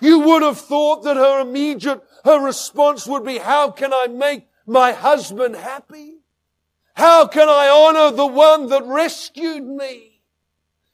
You 0.00 0.20
would 0.20 0.42
have 0.42 0.58
thought 0.58 1.02
that 1.04 1.16
her 1.16 1.40
immediate, 1.40 2.02
her 2.24 2.44
response 2.44 3.06
would 3.06 3.24
be, 3.24 3.38
how 3.38 3.70
can 3.70 3.92
I 3.92 4.06
make 4.06 4.46
my 4.66 4.92
husband 4.92 5.56
happy? 5.56 6.18
How 6.94 7.26
can 7.26 7.48
I 7.48 7.68
honor 7.68 8.14
the 8.14 8.26
one 8.26 8.68
that 8.68 8.84
rescued 8.84 9.64
me? 9.64 10.20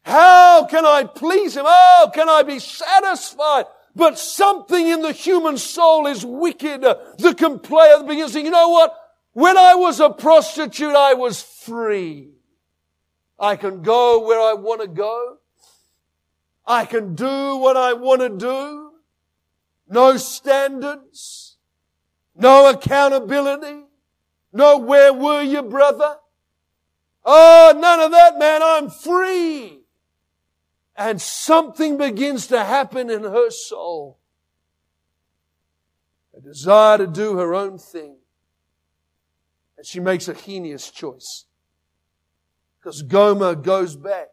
How 0.03 0.65
can 0.65 0.87
I 0.87 1.05
please 1.05 1.57
him? 1.57 1.67
How 1.67 2.11
can 2.15 2.29
I 2.29 2.43
be 2.43 2.59
satisfied 2.61 3.67
but 3.99 4.17
something 4.17 4.87
in 4.87 5.03
the 5.03 5.11
human 5.11 5.59
soul 5.59 6.07
is 6.07 6.25
wicked. 6.25 6.83
The 6.83 7.35
complaint 7.37 8.07
begins 8.07 8.33
to, 8.33 8.41
you 8.41 8.51
know 8.51 8.69
what? 8.69 8.97
When 9.33 9.59
I 9.59 9.75
was 9.75 9.99
a 9.99 10.09
prostitute, 10.09 10.95
I 10.95 11.15
was 11.15 11.43
free. 11.43 12.31
I 13.41 13.57
can 13.57 13.83
go 13.83 14.25
where 14.25 14.41
I 14.41 14.53
want 14.55 14.83
to 14.83 14.87
go. 14.87 15.39
I 16.65 16.85
can 16.85 17.17
do 17.17 17.57
what 17.57 17.77
I 17.77 17.95
want 17.95 18.21
to 18.21 18.29
do. 18.29 18.93
No 19.89 20.17
standards. 20.17 21.57
No 22.37 22.71
accountability. 22.71 23.83
No 24.53 24.79
where 24.79 25.13
were 25.13 25.43
you, 25.43 25.63
brother? 25.63 26.19
Oh, 27.25 27.77
none 27.77 27.99
of 27.99 28.13
that, 28.13 28.39
man. 28.39 28.61
I'm 28.63 28.91
free 28.91 29.81
and 30.99 31.21
something 31.21 31.97
begins 31.97 32.49
to 32.49 32.65
happen 32.65 33.09
in 33.09 33.23
her 33.23 33.51
soul. 33.51 34.19
A 36.37 36.41
desire 36.41 36.99
to 36.99 37.07
do 37.07 37.39
her 37.39 37.55
own 37.55 37.79
thing. 37.79 38.17
And 39.77 39.87
she 39.87 40.01
makes 40.01 40.27
a 40.27 40.35
heinous 40.35 40.91
choice. 40.91 41.45
Because 42.79 43.03
Gomer 43.03 43.55
goes 43.55 43.95
back. 43.95 44.31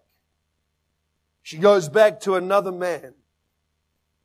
She 1.43 1.60
goes 1.60 1.88
back 1.88 2.19
to 2.22 2.34
another 2.34 2.72
man. 2.72 3.13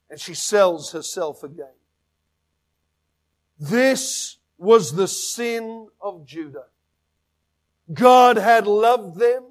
And 0.09 0.19
she 0.19 0.33
sells 0.33 0.93
herself 0.93 1.43
again. 1.43 1.67
This 3.59 4.39
was 4.57 4.95
the 4.95 5.07
sin 5.07 5.89
of 6.01 6.25
Judah. 6.25 6.67
God 7.93 8.39
had 8.39 8.67
loved 8.67 9.19
them. 9.19 9.45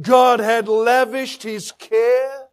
God 0.00 0.40
had 0.40 0.68
lavished 0.68 1.42
His 1.42 1.72
care 1.72 2.48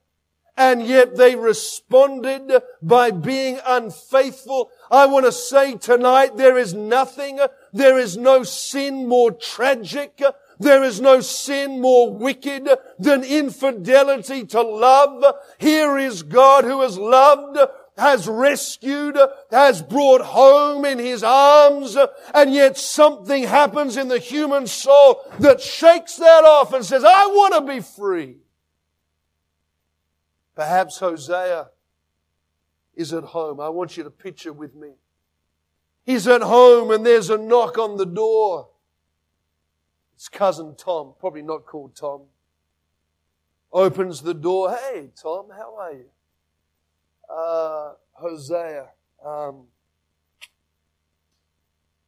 and 0.57 0.85
yet 0.85 1.17
they 1.17 1.35
responded 1.35 2.61
by 2.81 3.11
being 3.11 3.59
unfaithful. 3.65 4.69
I 4.89 5.05
want 5.05 5.25
to 5.25 5.31
say 5.31 5.75
tonight 5.75 6.37
there 6.37 6.57
is 6.57 6.73
nothing, 6.73 7.39
there 7.73 7.97
is 7.97 8.15
no 8.15 8.43
sin 8.43 9.07
more 9.07 9.31
tragic, 9.31 10.21
there 10.59 10.83
is 10.83 11.01
no 11.01 11.19
sin 11.19 11.81
more 11.81 12.09
wicked 12.09 12.69
than 12.97 13.23
infidelity 13.23 14.45
to 14.45 14.61
love. 14.61 15.35
Here 15.57 15.97
is 15.97 16.23
God 16.23 16.63
who 16.63 16.81
has 16.81 16.97
loved, 16.97 17.57
has 17.97 18.27
rescued, 18.27 19.17
has 19.51 19.81
brought 19.81 20.21
home 20.21 20.83
in 20.85 20.99
his 20.99 21.23
arms, 21.23 21.97
and 22.33 22.53
yet 22.53 22.77
something 22.77 23.43
happens 23.43 23.95
in 23.97 24.07
the 24.07 24.19
human 24.19 24.67
soul 24.67 25.21
that 25.39 25.61
shakes 25.61 26.17
that 26.17 26.43
off 26.43 26.73
and 26.73 26.85
says, 26.85 27.03
I 27.03 27.27
want 27.27 27.53
to 27.53 27.73
be 27.73 27.79
free. 27.79 28.37
Perhaps 30.55 30.99
Hosea 30.99 31.69
is 32.95 33.13
at 33.13 33.23
home. 33.23 33.59
I 33.59 33.69
want 33.69 33.97
you 33.97 34.03
to 34.03 34.09
picture 34.09 34.53
with 34.53 34.75
me. 34.75 34.93
He's 36.05 36.27
at 36.27 36.41
home 36.41 36.91
and 36.91 37.05
there's 37.05 37.29
a 37.29 37.37
knock 37.37 37.77
on 37.77 37.97
the 37.97 38.05
door. 38.05 38.69
It's 40.15 40.29
cousin 40.29 40.75
Tom, 40.77 41.13
probably 41.19 41.41
not 41.41 41.65
called 41.65 41.95
Tom. 41.95 42.23
Opens 43.71 44.21
the 44.21 44.33
door. 44.33 44.77
Hey, 44.77 45.09
Tom, 45.21 45.47
how 45.51 45.75
are 45.77 45.91
you? 45.91 46.05
Uh, 47.29 47.93
Hosea. 48.13 48.87
Um, 49.25 49.67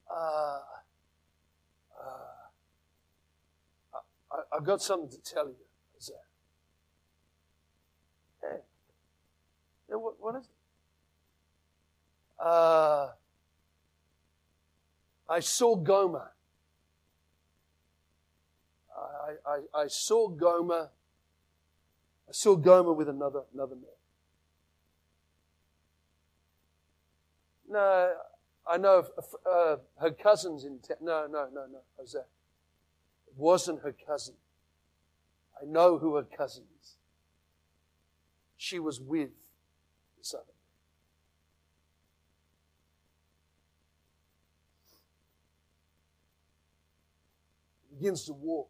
uh, 0.09 0.59
uh, 1.99 2.07
I, 4.31 4.55
I've 4.55 4.63
got 4.63 4.81
something 4.81 5.09
to 5.09 5.21
tell 5.21 5.47
you, 5.47 5.55
Hosea. 5.93 6.15
Hey. 8.41 8.59
Yeah, 9.89 9.95
what, 9.95 10.15
what 10.19 10.35
is 10.35 10.43
it? 10.43 10.49
Uh, 12.39 13.09
I 15.29 15.39
saw 15.39 15.75
Gomer. 15.75 16.31
I, 18.95 19.33
I, 19.45 19.81
I 19.81 19.87
saw 19.87 20.27
Gomer. 20.29 20.89
I 22.29 22.31
saw 22.31 22.55
Gomer 22.55 22.93
with 22.93 23.09
another 23.09 23.41
another 23.53 23.75
man. 23.75 23.96
No, 27.77 28.13
I 28.67 28.77
know 28.77 29.05
uh, 29.45 29.75
her 30.01 30.09
cousin's 30.09 30.63
in 30.63 30.79
town. 30.79 30.97
No, 30.99 31.27
no, 31.29 31.47
no, 31.53 31.67
no, 31.71 31.79
Hosea. 31.95 32.21
It 32.21 33.33
wasn't 33.35 33.83
her 33.83 33.93
cousin. 34.07 34.33
I 35.61 35.65
know 35.65 35.99
who 35.99 36.15
her 36.15 36.23
cousin 36.23 36.63
is. 36.81 36.95
She 38.57 38.79
was 38.79 38.99
with 38.99 39.29
this 40.17 40.33
other. 40.33 40.43
begins 47.99 48.25
to 48.25 48.33
walk. 48.33 48.69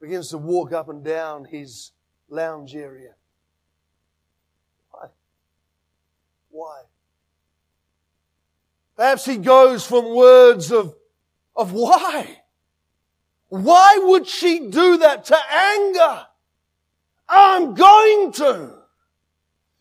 Begins 0.00 0.30
to 0.30 0.38
walk 0.38 0.72
up 0.72 0.88
and 0.88 1.04
down 1.04 1.44
his 1.44 1.92
lounge 2.28 2.74
area. 2.74 3.14
Why? 4.90 5.06
Why? 6.50 6.82
Perhaps 8.96 9.24
he 9.24 9.36
goes 9.36 9.86
from 9.86 10.14
words 10.14 10.70
of, 10.70 10.94
of 11.56 11.72
why? 11.72 12.42
Why 13.48 13.98
would 14.02 14.26
she 14.26 14.68
do 14.68 14.98
that 14.98 15.24
to 15.26 15.36
anger? 15.52 16.26
I'm 17.28 17.74
going 17.74 18.32
to. 18.32 18.74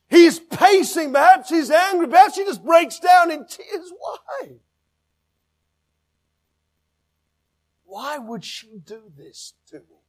He's 0.09 0.39
pacing. 0.39 1.11
Perhaps 1.11 1.49
he's 1.49 1.71
angry. 1.71 2.07
Perhaps 2.07 2.37
he 2.37 2.45
just 2.45 2.63
breaks 2.63 2.99
down 2.99 3.31
in 3.31 3.45
tears. 3.45 3.91
Why? 3.97 4.49
Why 7.85 8.17
would 8.17 8.43
she 8.43 8.79
do 8.83 9.01
this 9.15 9.53
to 9.67 9.77
me? 9.77 10.03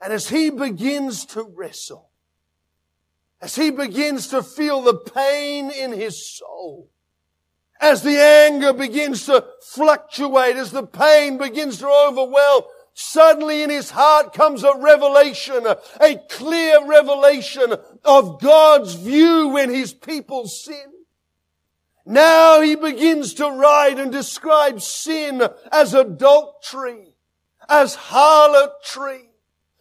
And 0.00 0.12
as 0.12 0.28
he 0.28 0.50
begins 0.50 1.24
to 1.26 1.42
wrestle, 1.42 2.10
as 3.40 3.56
he 3.56 3.70
begins 3.70 4.28
to 4.28 4.42
feel 4.42 4.82
the 4.82 4.94
pain 4.94 5.70
in 5.70 5.92
his 5.92 6.26
soul, 6.26 6.90
as 7.84 8.02
the 8.02 8.18
anger 8.18 8.72
begins 8.72 9.26
to 9.26 9.44
fluctuate, 9.60 10.56
as 10.56 10.70
the 10.70 10.86
pain 10.86 11.36
begins 11.36 11.76
to 11.78 11.86
overwhelm, 11.86 12.62
suddenly 12.94 13.62
in 13.62 13.68
his 13.68 13.90
heart 13.90 14.32
comes 14.32 14.64
a 14.64 14.74
revelation, 14.78 15.66
a 16.00 16.16
clear 16.30 16.82
revelation 16.86 17.74
of 18.02 18.40
God's 18.40 18.94
view 18.94 19.48
when 19.48 19.68
his 19.68 19.92
people 19.92 20.48
sin. 20.48 20.92
Now 22.06 22.62
he 22.62 22.74
begins 22.74 23.34
to 23.34 23.50
write 23.50 23.98
and 23.98 24.10
describe 24.10 24.80
sin 24.80 25.42
as 25.70 25.92
adultery, 25.92 27.14
as 27.68 27.94
harlotry. 27.94 29.28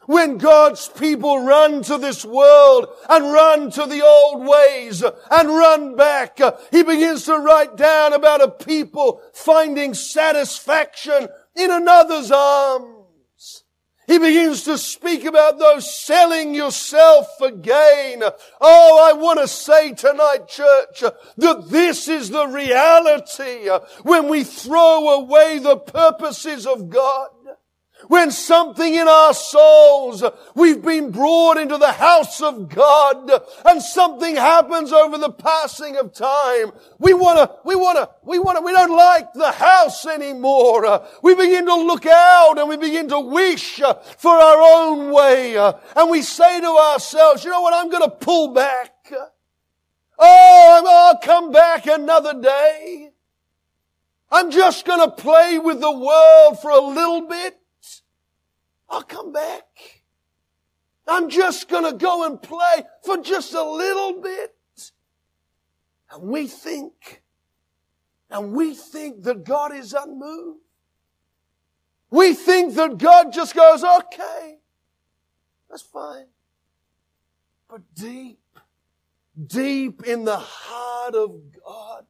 When 0.05 0.37
God's 0.37 0.89
people 0.89 1.39
run 1.39 1.81
to 1.83 1.97
this 1.97 2.25
world 2.25 2.87
and 3.09 3.31
run 3.31 3.71
to 3.71 3.85
the 3.85 4.01
old 4.03 4.45
ways 4.45 5.03
and 5.03 5.49
run 5.49 5.95
back, 5.95 6.39
he 6.71 6.83
begins 6.83 7.25
to 7.25 7.37
write 7.37 7.77
down 7.77 8.13
about 8.13 8.41
a 8.41 8.49
people 8.49 9.21
finding 9.33 9.93
satisfaction 9.93 11.29
in 11.55 11.71
another's 11.71 12.31
arms. 12.31 13.63
He 14.05 14.19
begins 14.19 14.63
to 14.63 14.77
speak 14.77 15.23
about 15.23 15.59
those 15.59 15.91
selling 15.91 16.53
yourself 16.53 17.27
for 17.37 17.51
gain. 17.51 18.21
Oh, 18.59 19.09
I 19.09 19.13
want 19.13 19.39
to 19.39 19.47
say 19.47 19.93
tonight, 19.93 20.49
church, 20.49 21.03
that 21.37 21.69
this 21.69 22.09
is 22.09 22.29
the 22.29 22.47
reality 22.47 23.69
when 24.01 24.27
we 24.27 24.43
throw 24.43 25.21
away 25.21 25.59
the 25.59 25.77
purposes 25.77 26.67
of 26.67 26.89
God. 26.89 27.29
When 28.07 28.31
something 28.31 28.93
in 28.93 29.07
our 29.07 29.33
souls, 29.33 30.23
we've 30.55 30.81
been 30.81 31.11
brought 31.11 31.57
into 31.57 31.77
the 31.77 31.91
house 31.91 32.41
of 32.41 32.69
God 32.69 33.31
and 33.65 33.81
something 33.81 34.35
happens 34.35 34.91
over 34.91 35.17
the 35.17 35.29
passing 35.31 35.95
of 35.97 36.13
time. 36.13 36.71
We 36.99 37.13
wanna, 37.13 37.51
we 37.63 37.75
wanna, 37.75 38.09
we 38.23 38.39
wanna, 38.39 38.61
we 38.61 38.71
don't 38.71 38.95
like 38.95 39.33
the 39.33 39.51
house 39.51 40.05
anymore. 40.05 41.07
We 41.21 41.35
begin 41.35 41.65
to 41.65 41.75
look 41.75 42.05
out 42.05 42.55
and 42.57 42.67
we 42.67 42.77
begin 42.77 43.07
to 43.09 43.19
wish 43.19 43.79
for 44.17 44.31
our 44.31 44.61
own 44.61 45.11
way. 45.11 45.55
And 45.55 46.09
we 46.09 46.21
say 46.21 46.59
to 46.59 46.67
ourselves, 46.67 47.43
you 47.43 47.51
know 47.51 47.61
what, 47.61 47.73
I'm 47.73 47.89
gonna 47.89 48.09
pull 48.09 48.53
back. 48.53 49.11
Oh, 50.19 50.83
I'll 50.85 51.19
come 51.19 51.51
back 51.51 51.87
another 51.87 52.39
day. 52.39 53.11
I'm 54.31 54.51
just 54.51 54.85
gonna 54.85 55.11
play 55.11 55.59
with 55.59 55.79
the 55.79 55.91
world 55.91 56.59
for 56.59 56.71
a 56.71 56.79
little 56.79 57.27
bit. 57.27 57.59
I'll 58.89 59.03
come 59.03 59.31
back. 59.31 60.03
I'm 61.07 61.29
just 61.29 61.67
going 61.67 61.83
to 61.83 61.97
go 61.97 62.25
and 62.25 62.41
play 62.41 62.83
for 63.03 63.17
just 63.17 63.53
a 63.53 63.63
little 63.63 64.21
bit. 64.21 64.55
And 66.11 66.23
we 66.23 66.47
think, 66.47 67.23
and 68.29 68.53
we 68.53 68.73
think 68.73 69.23
that 69.23 69.43
God 69.43 69.73
is 69.73 69.93
unmoved. 69.93 70.59
We 72.09 72.35
think 72.35 72.75
that 72.75 72.99
God 72.99 73.33
just 73.33 73.55
goes, 73.55 73.83
okay, 73.83 74.59
that's 75.69 75.81
fine. 75.81 76.27
But 77.67 77.81
deep, 77.95 78.39
deep 79.47 80.03
in 80.03 80.23
the 80.23 80.37
heart 80.37 81.15
of 81.15 81.41
God, 81.65 82.05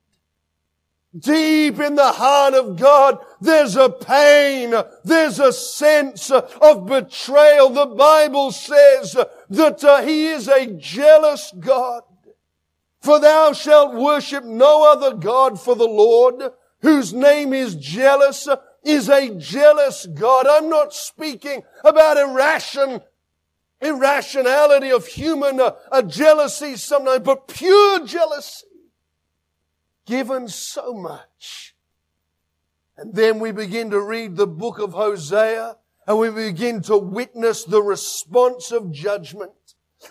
Deep 1.17 1.79
in 1.79 1.93
the 1.93 2.11
heart 2.11 2.55
of 2.55 2.75
God, 2.75 3.19
there's 3.39 3.75
a 3.75 3.89
pain, 3.89 4.73
there's 5.03 5.39
a 5.39 5.53
sense 5.53 6.31
of 6.31 6.87
betrayal. 6.87 7.69
The 7.69 7.85
Bible 7.85 8.51
says 8.51 9.15
that 9.49 9.83
uh, 9.83 10.01
He 10.01 10.25
is 10.27 10.47
a 10.47 10.65
jealous 10.73 11.53
God. 11.59 12.01
For 12.99 13.19
thou 13.19 13.53
shalt 13.53 13.93
worship 13.93 14.43
no 14.43 14.91
other 14.91 15.15
God 15.15 15.59
for 15.59 15.75
the 15.75 15.87
Lord, 15.87 16.51
whose 16.81 17.13
name 17.13 17.53
is 17.53 17.75
jealous, 17.75 18.47
is 18.83 19.07
a 19.07 19.35
jealous 19.35 20.07
God. 20.07 20.47
I'm 20.47 20.67
not 20.67 20.95
speaking 20.95 21.61
about 21.83 22.17
irration, 22.17 23.03
irrationality 23.81 24.89
of 24.89 25.05
human 25.05 25.59
uh, 25.59 26.01
jealousy 26.01 26.75
sometimes, 26.75 27.23
but 27.23 27.47
pure 27.47 28.03
jealousy 28.07 28.65
given 30.05 30.47
so 30.47 30.93
much. 30.93 31.75
And 32.97 33.13
then 33.13 33.39
we 33.39 33.51
begin 33.51 33.89
to 33.91 33.99
read 33.99 34.35
the 34.35 34.47
book 34.47 34.79
of 34.79 34.93
Hosea 34.93 35.77
and 36.05 36.19
we 36.19 36.29
begin 36.29 36.81
to 36.83 36.97
witness 36.97 37.63
the 37.63 37.81
response 37.81 38.71
of 38.71 38.91
judgment. 38.91 39.51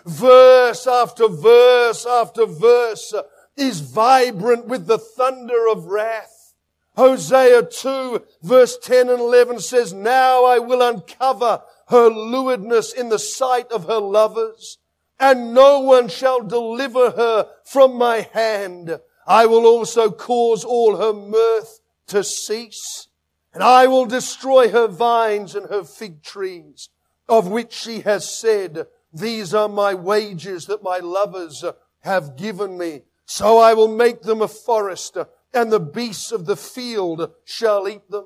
Verse 0.05 0.87
after 0.87 1.27
verse 1.27 2.05
after 2.05 2.45
verse 2.45 3.13
is 3.55 3.81
vibrant 3.81 4.65
with 4.65 4.87
the 4.87 4.97
thunder 4.97 5.67
of 5.69 5.85
wrath. 5.85 6.55
Hosea 6.95 7.63
2 7.63 8.23
verse 8.41 8.77
10 8.77 9.09
and 9.09 9.19
11 9.19 9.59
says, 9.59 9.93
Now 9.93 10.45
I 10.45 10.59
will 10.59 10.81
uncover 10.81 11.61
her 11.87 12.09
lewdness 12.09 12.93
in 12.93 13.09
the 13.09 13.19
sight 13.19 13.71
of 13.71 13.85
her 13.85 13.99
lovers 13.99 14.79
and 15.19 15.53
no 15.53 15.79
one 15.79 16.07
shall 16.07 16.41
deliver 16.41 17.11
her 17.11 17.49
from 17.63 17.95
my 17.95 18.27
hand. 18.33 18.99
I 19.25 19.45
will 19.45 19.65
also 19.65 20.11
cause 20.11 20.63
all 20.63 20.97
her 20.97 21.13
mirth 21.13 21.79
to 22.07 22.23
cease, 22.23 23.07
and 23.53 23.63
I 23.63 23.87
will 23.87 24.05
destroy 24.05 24.69
her 24.69 24.87
vines 24.87 25.55
and 25.55 25.69
her 25.69 25.83
fig 25.83 26.23
trees, 26.23 26.89
of 27.29 27.47
which 27.47 27.73
she 27.73 28.01
has 28.01 28.29
said, 28.29 28.87
these 29.13 29.53
are 29.53 29.69
my 29.69 29.93
wages 29.93 30.65
that 30.65 30.83
my 30.83 30.97
lovers 30.97 31.63
have 32.01 32.35
given 32.35 32.77
me. 32.77 33.03
So 33.25 33.59
I 33.59 33.73
will 33.73 33.87
make 33.87 34.23
them 34.23 34.41
a 34.41 34.47
forest, 34.47 35.17
and 35.53 35.71
the 35.71 35.79
beasts 35.79 36.31
of 36.31 36.45
the 36.45 36.57
field 36.57 37.31
shall 37.45 37.87
eat 37.87 38.09
them. 38.09 38.25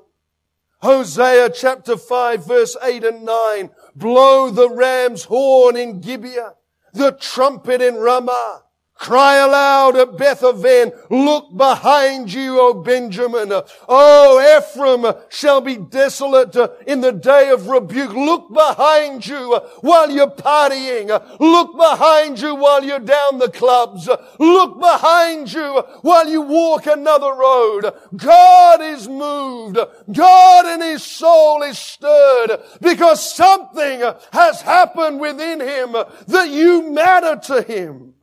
Hosea 0.80 1.50
chapter 1.50 1.96
5 1.96 2.46
verse 2.46 2.76
8 2.82 3.04
and 3.04 3.24
9. 3.24 3.70
Blow 3.94 4.50
the 4.50 4.70
ram's 4.70 5.24
horn 5.24 5.76
in 5.76 6.00
Gibeah 6.00 6.54
the 6.92 7.12
trumpet 7.12 7.80
in 7.80 7.96
Ramah. 7.96 8.64
Cry 8.98 9.36
aloud 9.36 9.96
at 9.96 10.16
Bethaven. 10.16 10.92
Look 11.08 11.56
behind 11.56 12.32
you, 12.32 12.60
O 12.60 12.74
Benjamin. 12.74 13.52
O 13.88 14.58
Ephraim 14.58 15.14
shall 15.28 15.60
be 15.60 15.76
desolate 15.76 16.56
in 16.84 17.00
the 17.00 17.12
day 17.12 17.50
of 17.50 17.68
rebuke. 17.68 18.12
Look 18.12 18.52
behind 18.52 19.24
you 19.24 19.60
while 19.82 20.10
you're 20.10 20.26
partying. 20.30 21.08
Look 21.38 21.76
behind 21.76 22.40
you 22.40 22.56
while 22.56 22.82
you're 22.82 22.98
down 22.98 23.38
the 23.38 23.50
clubs. 23.50 24.08
Look 24.40 24.80
behind 24.80 25.52
you 25.52 25.84
while 26.02 26.28
you 26.28 26.42
walk 26.42 26.86
another 26.86 27.32
road. 27.34 27.92
God 28.16 28.82
is 28.82 29.08
moved. 29.08 29.78
God 30.12 30.66
in 30.66 30.80
his 30.80 31.04
soul 31.04 31.62
is 31.62 31.78
stirred 31.78 32.60
because 32.80 33.34
something 33.34 34.02
has 34.32 34.60
happened 34.62 35.20
within 35.20 35.60
him 35.60 35.92
that 36.26 36.48
you 36.50 36.90
matter 36.90 37.36
to 37.46 37.62
him. 37.62 38.14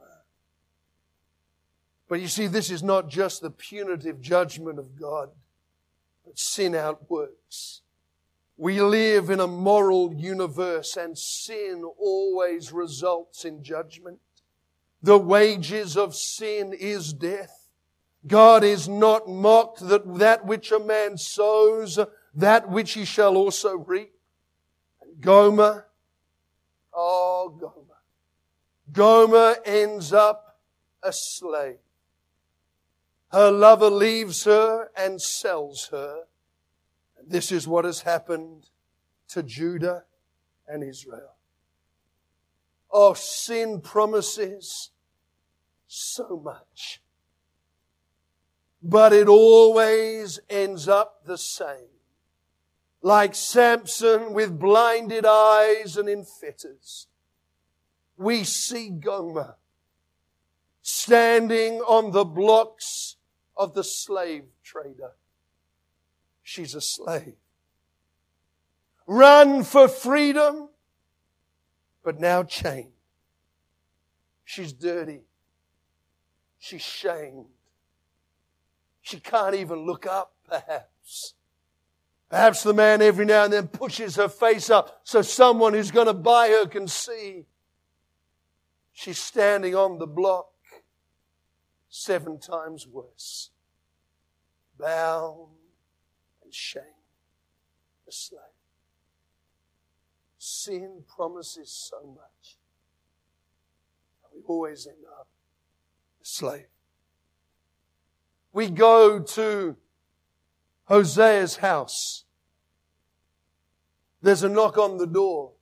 But 2.08 2.22
you 2.22 2.28
see, 2.28 2.48
this 2.48 2.70
is 2.70 2.84
not 2.84 3.10
just 3.10 3.42
the 3.42 3.50
punitive 3.50 4.22
judgment 4.22 4.78
of 4.78 5.00
God, 5.00 5.30
but 6.24 6.38
sin 6.38 6.76
outworks. 6.76 7.82
We 8.58 8.80
live 8.82 9.30
in 9.30 9.40
a 9.40 9.48
moral 9.48 10.14
universe 10.14 10.96
and 10.96 11.18
sin 11.18 11.84
always 12.00 12.72
results 12.72 13.44
in 13.44 13.64
judgment. 13.64 14.20
The 15.02 15.18
wages 15.18 15.98
of 15.98 16.16
sin 16.16 16.74
is 16.74 17.12
death. 17.12 17.70
God 18.26 18.64
is 18.64 18.88
not 18.88 19.28
mocked 19.28 19.88
that 19.88 20.18
that 20.18 20.46
which 20.46 20.72
a 20.72 20.80
man 20.80 21.18
sows, 21.18 22.00
that 22.34 22.70
which 22.70 22.94
he 22.94 23.06
shall 23.06 23.36
also 23.36 23.76
reap. 23.76 24.14
Gomer, 25.20 25.88
oh 26.94 27.56
Gomer. 27.60 28.02
Gomer 28.92 29.58
ends 29.66 30.14
up 30.14 30.60
a 31.04 31.12
slave. 31.14 31.78
Her 33.36 33.52
lover 33.52 33.90
leaves 33.90 34.46
her 34.46 34.92
and 34.96 35.22
sells 35.22 35.90
her. 35.92 36.22
This 37.22 37.52
is 37.52 37.68
what 37.68 37.84
has 37.84 38.00
happened 38.00 38.70
to 39.28 39.44
Judah 39.44 40.06
and 40.66 40.82
Israel. 40.82 41.36
Oh, 42.90 43.14
sin 43.14 43.82
promises 43.82 44.92
so 45.86 46.42
much. 46.42 47.02
But 48.82 49.12
it 49.12 49.28
always 49.28 50.40
ends 50.50 50.88
up 50.88 51.26
the 51.26 51.38
same. 51.38 51.92
Like 53.02 53.36
Samson 53.36 54.32
with 54.32 54.58
blinded 54.58 55.26
eyes 55.26 55.98
and 55.98 56.08
in 56.08 56.24
fetters. 56.24 57.08
We 58.16 58.46
see 58.46 58.92
Gomer 58.92 59.58
standing 60.82 61.82
on 61.82 62.12
the 62.12 62.24
blocks 62.24 63.15
of 63.58 63.74
the 63.74 63.84
slave 63.84 64.46
trader. 64.64 65.12
She's 66.44 66.76
a 66.76 66.82
slave. 66.82 67.36
Run 69.08 69.64
for 69.64 69.88
freedom, 69.88 70.70
but 72.04 72.20
now 72.20 72.44
chained. 72.44 72.92
She's 74.44 74.74
dirty. 74.74 75.22
She's 76.60 76.82
shamed. 76.82 77.48
She 79.02 79.20
can't 79.20 79.56
even 79.56 79.86
look 79.86 80.08
up, 80.08 80.34
perhaps. 80.48 81.34
Perhaps 82.30 82.64
the 82.64 82.74
man 82.74 83.02
every 83.02 83.26
now 83.26 83.44
and 83.44 83.54
then 83.54 83.68
pushes 83.68 84.16
her 84.16 84.28
face 84.28 84.70
up 84.70 85.02
so 85.04 85.22
someone 85.22 85.74
who's 85.74 85.92
going 85.92 86.08
to 86.08 86.14
buy 86.14 86.50
her 86.50 86.66
can 86.68 86.88
see. 86.88 87.46
She's 88.94 89.20
standing 89.20 89.76
on 89.76 90.00
the 90.00 90.08
block 90.08 90.50
seven 91.96 92.38
times 92.38 92.86
worse. 92.86 93.52
Bound 94.78 95.48
and 96.44 96.54
shame, 96.54 96.84
a 98.06 98.12
slave. 98.12 98.42
Sin 100.38 101.04
promises 101.16 101.72
so 101.72 102.06
much. 102.06 102.58
And 104.24 104.34
we 104.36 104.46
always 104.46 104.86
end 104.86 105.06
up 105.18 105.28
a 106.22 106.26
slave. 106.26 106.68
We 108.52 108.70
go 108.70 109.20
to 109.20 109.78
Hosea's 110.90 111.58
house. 111.58 112.26
There's 114.22 114.44
a 114.44 114.50
knock 114.50 114.78
on 114.78 114.98
the 114.98 115.08
door. 115.08 115.54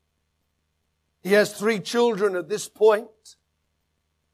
He 1.22 1.34
has 1.34 1.54
three 1.54 1.80
children 1.80 2.36
at 2.36 2.50
this 2.50 2.68
point. 2.68 3.36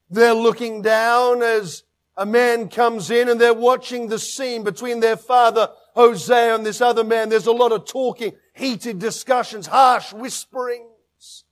They're 0.09 0.33
looking 0.33 0.81
down 0.81 1.43
as 1.43 1.83
a 2.19 2.25
man 2.25 2.67
comes 2.67 3.09
in 3.09 3.29
and 3.29 3.39
they're 3.39 3.53
watching 3.53 4.07
the 4.07 4.19
scene 4.19 4.61
between 4.65 4.99
their 4.99 5.15
father 5.15 5.69
Hosea 5.95 6.53
and 6.53 6.65
this 6.65 6.81
other 6.81 7.05
man. 7.05 7.29
There's 7.29 7.47
a 7.47 7.53
lot 7.53 7.71
of 7.71 7.85
talking, 7.85 8.33
heated 8.53 8.99
discussions, 8.99 9.67
harsh 9.67 10.11
whisperings. 10.11 11.45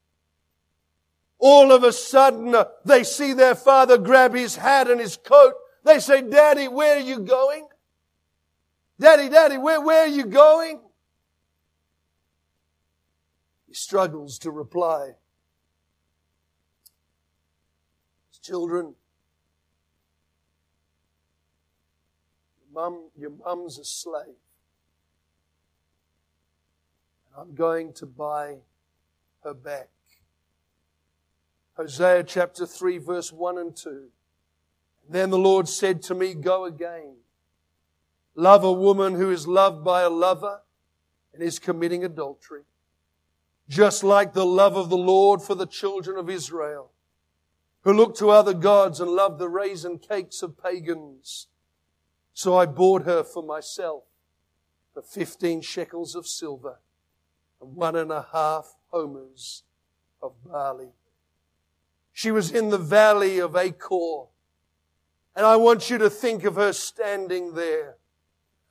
All 1.40 1.72
of 1.72 1.84
a 1.84 1.94
sudden, 1.94 2.54
uh, 2.54 2.66
they 2.84 3.06
see 3.06 3.32
their 3.32 3.56
father 3.56 3.98
grab 3.98 4.36
his 4.36 4.58
hat 4.58 4.92
and 4.92 5.00
his 5.00 5.16
coat. 5.16 5.54
They 5.86 6.00
say, 6.00 6.22
Daddy, 6.22 6.68
where 6.68 6.98
are 6.98 7.02
you 7.02 7.20
going? 7.20 7.66
Daddy, 9.00 9.30
Daddy, 9.30 9.58
where, 9.58 9.80
where 9.80 10.04
are 10.04 10.08
you 10.08 10.26
going? 10.26 10.82
He 13.68 13.74
struggles 13.74 14.38
to 14.40 14.52
reply. 14.52 15.14
His 18.32 18.40
children, 18.40 18.96
Your 23.18 23.32
mum's 23.44 23.80
a 23.80 23.84
slave. 23.84 24.36
And 27.26 27.42
I'm 27.42 27.56
going 27.56 27.92
to 27.94 28.06
buy 28.06 28.58
her 29.44 29.56
back. 29.56 29.90
Hosea 31.76 32.24
chapter 32.24 32.68
3, 32.68 33.00
verse 33.00 33.34
1 33.34 33.58
and 33.58 33.76
2. 33.76 33.90
And 33.90 34.10
then 35.10 35.32
the 35.32 35.40
Lord 35.40 35.68
said 35.68 36.04
to 36.04 36.16
me, 36.16 36.36
Go 36.36 36.66
again. 36.66 37.16
Love 38.36 38.64
a 38.64 38.72
woman 38.72 39.16
who 39.16 39.32
is 39.32 39.48
loved 39.48 39.84
by 39.84 40.04
a 40.04 40.10
lover 40.10 40.62
and 41.34 41.42
is 41.42 41.58
committing 41.58 42.04
adultery. 42.04 42.64
Just 43.68 44.04
like 44.04 44.34
the 44.34 44.46
love 44.46 44.76
of 44.76 44.90
the 44.90 44.98
Lord 44.98 45.42
for 45.42 45.56
the 45.56 45.66
children 45.66 46.18
of 46.18 46.30
Israel, 46.30 46.92
who 47.82 47.94
look 47.94 48.16
to 48.18 48.30
other 48.30 48.54
gods 48.54 49.00
and 49.00 49.10
love 49.10 49.40
the 49.40 49.50
raisin 49.50 49.98
cakes 49.98 50.44
of 50.44 50.62
pagans 50.62 51.48
so 52.38 52.56
I 52.56 52.68
bought 52.68 53.02
her 53.06 53.24
for 53.24 53.42
myself 53.42 54.04
for 54.94 55.02
15 55.02 55.62
shekels 55.62 56.14
of 56.14 56.28
silver 56.28 56.78
and 57.60 57.76
one 57.76 57.96
and 57.96 58.12
a 58.12 58.28
half 58.32 58.76
homers 58.90 59.64
of 60.22 60.34
barley. 60.46 60.92
She 62.14 62.30
was 62.30 62.52
in 62.52 62.70
the 62.70 62.78
valley 62.78 63.40
of 63.40 63.56
Achor. 63.56 64.26
And 65.36 65.48
I 65.48 65.56
want 65.56 65.90
you 65.90 65.98
to 65.98 66.12
think 66.12 66.44
of 66.44 66.58
her 66.58 66.74
standing 66.74 67.56
there. 67.56 67.96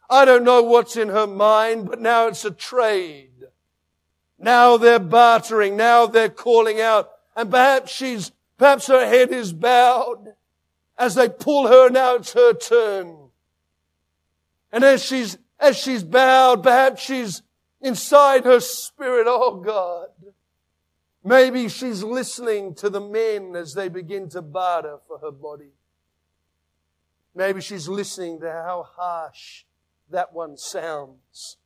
I 0.09 0.25
don't 0.25 0.45
know 0.45 0.63
what's 0.63 0.97
in 0.97 1.09
her 1.09 1.27
mind, 1.27 1.89
but 1.91 2.01
now 2.01 2.29
it's 2.29 2.45
a 2.45 2.53
trade. 2.53 3.47
Now 4.39 4.77
they're 4.77 5.01
bartering. 5.01 5.77
Now 5.77 6.07
they're 6.07 6.29
calling 6.29 6.81
out. 6.81 7.11
And 7.35 7.51
perhaps 7.51 7.91
she's, 7.91 8.31
perhaps 8.59 8.87
her 8.87 9.05
head 9.05 9.33
is 9.33 9.53
bowed. 9.53 10.35
As 10.97 11.17
they 11.17 11.29
pull 11.29 11.67
her, 11.67 11.91
now 11.91 12.15
it's 12.15 12.33
her 12.33 12.55
turn. 12.55 13.26
And 14.77 14.85
as 14.85 15.03
she's, 15.03 15.39
as 15.59 15.75
she's 15.79 16.05
bowed, 16.05 16.63
perhaps 16.63 17.01
she's 17.01 17.41
inside 17.81 18.45
her 18.45 18.61
spirit, 18.61 19.25
oh 19.27 19.59
God. 19.59 20.09
Maybe 21.25 21.71
she's 21.71 22.03
listening 22.03 22.75
to 22.75 22.91
the 22.91 23.01
men 23.01 23.57
as 23.57 23.73
they 23.73 23.89
begin 23.89 24.29
to 24.29 24.43
barter 24.43 24.99
for 25.09 25.17
her 25.21 25.31
body. 25.31 25.71
Maybe 27.35 27.63
she's 27.63 27.89
listening 27.89 28.39
to 28.41 28.53
how 28.53 28.87
harsh 28.97 29.65
that 30.11 30.35
one 30.35 30.59
sounds. 30.59 31.57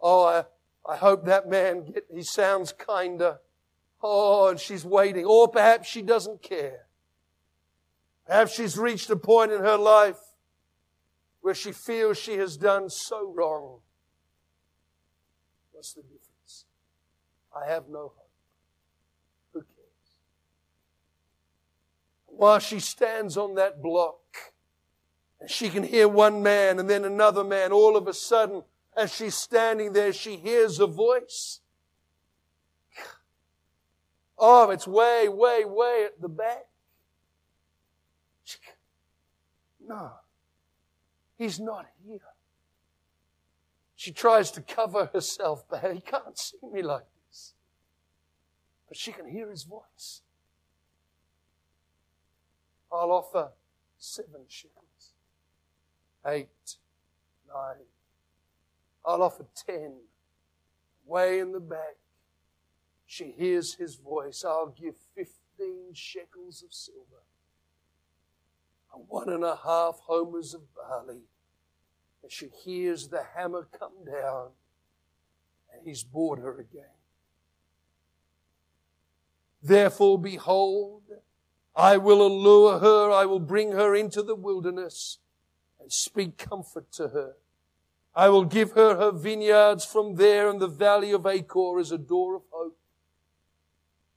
Oh, 0.00 0.24
I, 0.24 0.44
I 0.92 0.96
hope 0.96 1.26
that 1.26 1.48
man 1.48 1.84
get, 1.84 2.06
he 2.12 2.24
sounds 2.24 2.72
kinder. 2.72 3.38
Oh, 4.02 4.48
and 4.48 4.58
she's 4.58 4.84
waiting. 4.84 5.24
Or 5.24 5.46
perhaps 5.46 5.88
she 5.88 6.02
doesn't 6.02 6.42
care. 6.42 6.86
Perhaps 8.26 8.56
she's 8.56 8.76
reached 8.76 9.08
a 9.08 9.14
point 9.14 9.52
in 9.52 9.60
her 9.60 9.76
life 9.76 10.18
where 11.40 11.54
she 11.54 11.72
feels 11.72 12.18
she 12.18 12.34
has 12.34 12.56
done 12.56 12.90
so 12.90 13.32
wrong. 13.32 13.80
What's 15.72 15.94
the 15.94 16.02
difference? 16.02 16.66
I 17.54 17.70
have 17.70 17.88
no 17.88 18.12
hope. 18.14 18.30
Who 19.52 19.60
cares? 19.60 20.16
While 22.26 22.58
she 22.58 22.80
stands 22.80 23.36
on 23.36 23.54
that 23.54 23.82
block, 23.82 24.18
and 25.40 25.50
she 25.50 25.70
can 25.70 25.82
hear 25.82 26.06
one 26.06 26.42
man 26.42 26.78
and 26.78 26.88
then 26.88 27.04
another 27.04 27.42
man, 27.42 27.72
all 27.72 27.96
of 27.96 28.06
a 28.06 28.12
sudden, 28.12 28.62
as 28.96 29.14
she's 29.14 29.34
standing 29.34 29.92
there, 29.92 30.12
she 30.12 30.36
hears 30.36 30.78
a 30.78 30.86
voice. 30.86 31.60
Oh, 34.38 34.70
it's 34.70 34.86
way, 34.86 35.28
way, 35.28 35.64
way 35.64 36.04
at 36.06 36.20
the 36.20 36.28
back. 36.28 36.66
No, 39.86 40.12
he's 41.40 41.58
not 41.58 41.86
here. 42.06 42.20
She 43.96 44.12
tries 44.12 44.50
to 44.52 44.60
cover 44.60 45.06
herself, 45.12 45.64
but 45.68 45.82
he 45.92 46.00
can't 46.00 46.38
see 46.38 46.58
me 46.70 46.82
like 46.82 47.06
this. 47.26 47.54
But 48.86 48.98
she 48.98 49.10
can 49.10 49.26
hear 49.26 49.50
his 49.50 49.64
voice. 49.64 50.20
I'll 52.92 53.10
offer 53.10 53.52
seven 53.98 54.42
shekels, 54.48 55.14
eight, 56.26 56.76
nine. 57.48 57.86
I'll 59.04 59.22
offer 59.22 59.46
ten. 59.54 59.94
Way 61.06 61.40
in 61.40 61.52
the 61.52 61.60
back, 61.60 61.96
she 63.06 63.34
hears 63.36 63.74
his 63.74 63.96
voice. 63.96 64.44
I'll 64.46 64.74
give 64.78 64.94
fifteen 65.14 65.94
shekels 65.94 66.62
of 66.62 66.72
silver 66.72 67.22
one 68.92 69.28
and 69.28 69.44
a 69.44 69.58
half 69.64 70.00
homers 70.06 70.54
of 70.54 70.62
barley. 70.74 71.22
And 72.22 72.30
she 72.30 72.48
hears 72.64 73.08
the 73.08 73.22
hammer 73.36 73.68
come 73.78 74.04
down, 74.04 74.50
and 75.72 75.82
he's 75.84 76.02
bored 76.04 76.40
her 76.40 76.58
again. 76.58 76.84
Therefore, 79.62 80.18
behold, 80.18 81.02
I 81.74 81.96
will 81.96 82.26
allure 82.26 82.78
her, 82.78 83.10
I 83.10 83.26
will 83.26 83.40
bring 83.40 83.72
her 83.72 83.94
into 83.94 84.22
the 84.22 84.34
wilderness 84.34 85.18
and 85.80 85.92
speak 85.92 86.36
comfort 86.36 86.90
to 86.92 87.08
her. 87.08 87.34
I 88.14 88.28
will 88.28 88.44
give 88.44 88.72
her 88.72 88.96
her 88.96 89.12
vineyards 89.12 89.84
from 89.84 90.16
there 90.16 90.48
and 90.48 90.60
the 90.60 90.66
valley 90.66 91.12
of 91.12 91.26
Achor 91.26 91.78
as 91.78 91.92
a 91.92 91.98
door 91.98 92.36
of. 92.36 92.42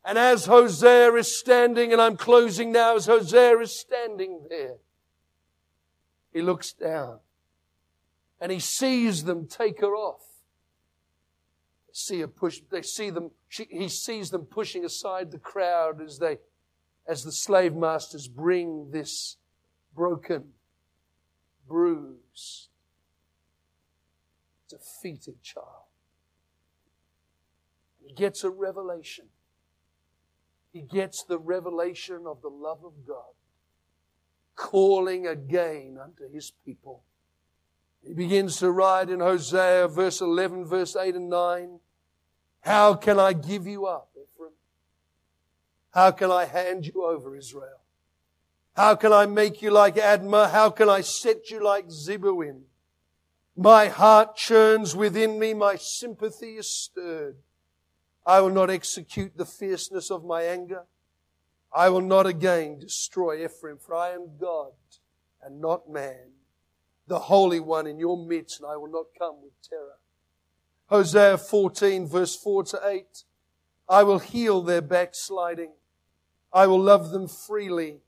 And 0.06 0.18
as 0.18 0.46
Hosea 0.46 1.14
is 1.14 1.34
standing, 1.38 1.94
and 1.94 2.02
I'm 2.02 2.18
closing 2.18 2.72
now, 2.72 2.96
as 2.96 3.06
Hosea 3.06 3.60
is 3.60 3.72
standing 3.72 4.48
there, 4.50 4.76
he 6.34 6.42
looks 6.42 6.74
down 6.74 7.20
and 8.42 8.52
he 8.52 8.60
sees 8.60 9.24
them 9.24 9.48
take 9.48 9.80
her 9.80 9.96
off. 9.96 10.26
See 11.94 12.20
her 12.20 12.28
push, 12.28 12.60
they 12.70 12.82
see 12.82 13.12
them, 13.12 13.32
she, 13.48 13.66
he 13.70 13.88
sees 13.88 14.32
them 14.32 14.46
pushing 14.46 14.84
aside 14.84 15.32
the 15.32 15.38
crowd 15.38 16.02
as 16.02 16.18
they, 16.20 16.40
as 17.08 17.24
the 17.24 17.32
slave 17.32 17.74
masters 17.74 18.28
bring 18.28 18.92
this 18.92 19.38
broken, 19.96 20.50
bruised, 21.68 22.70
defeated 24.68 25.42
child. 25.42 25.68
He 28.06 28.14
gets 28.14 28.44
a 28.44 28.50
revelation. 28.50 29.26
He 30.74 30.82
gets 30.82 31.24
the 31.24 31.38
revelation 31.38 32.24
of 32.26 32.42
the 32.42 32.50
love 32.50 32.84
of 32.84 33.06
God, 33.08 33.36
calling 34.56 35.28
again 35.28 36.00
unto 36.04 36.28
his 36.28 36.52
people. 36.66 37.04
He 38.02 38.14
begins 38.14 38.58
to 38.58 38.72
write 38.72 39.10
in 39.10 39.20
Hosea, 39.20 39.88
verse 39.88 40.20
11, 40.20 40.66
verse 40.66 40.96
8 40.96 41.14
and 41.14 41.30
9. 41.30 41.80
How 42.62 42.96
can 42.96 43.20
I 43.20 43.34
give 43.34 43.68
you 43.68 43.86
up, 43.86 44.10
Ephraim? 44.16 44.54
How 45.92 46.10
can 46.10 46.32
I 46.32 46.46
hand 46.46 46.88
you 46.88 47.06
over, 47.06 47.36
Israel? 47.36 47.82
How 48.76 48.96
can 48.96 49.14
I 49.14 49.28
make 49.28 49.62
you 49.62 49.70
like 49.70 49.96
Admah? 49.96 50.50
How 50.50 50.72
can 50.72 50.90
I 50.90 51.02
set 51.02 51.52
you 51.52 51.64
like 51.64 51.90
Zeboim? 51.90 52.62
My 53.56 53.90
heart 53.90 54.36
churns 54.36 54.96
within 54.96 55.38
me. 55.38 55.54
My 55.54 55.76
sympathy 55.76 56.56
is 56.56 56.68
stirred. 56.68 57.36
I 58.26 58.42
will 58.42 58.52
not 58.52 58.70
execute 58.70 59.38
the 59.38 59.46
fierceness 59.46 60.10
of 60.10 60.24
my 60.24 60.44
anger. 60.44 60.84
I 61.74 61.90
will 61.90 62.02
not 62.02 62.26
again 62.26 62.80
destroy 62.80 63.44
Ephraim, 63.44 63.78
for 63.78 63.96
I 63.96 64.12
am 64.12 64.38
God 64.40 64.74
and 65.42 65.60
not 65.60 65.90
man, 65.90 66.32
the 67.08 67.20
Holy 67.20 67.60
One 67.60 67.88
in 67.88 68.00
your 68.00 68.18
midst, 68.18 68.60
and 68.62 68.70
I 68.70 68.78
will 68.78 68.92
not 68.92 69.08
come 69.18 69.42
with 69.42 69.54
terror. 69.68 69.98
Hosea 70.88 71.38
14 71.38 72.08
verse 72.08 72.36
4 72.36 72.64
to 72.66 72.80
8. 72.84 73.24
I 73.90 74.04
will 74.04 74.20
heal 74.20 74.62
their 74.62 74.82
backsliding. 74.82 75.74
I 76.54 76.68
will 76.68 76.80
love 76.80 77.12
them 77.12 77.28
freely 77.28 78.02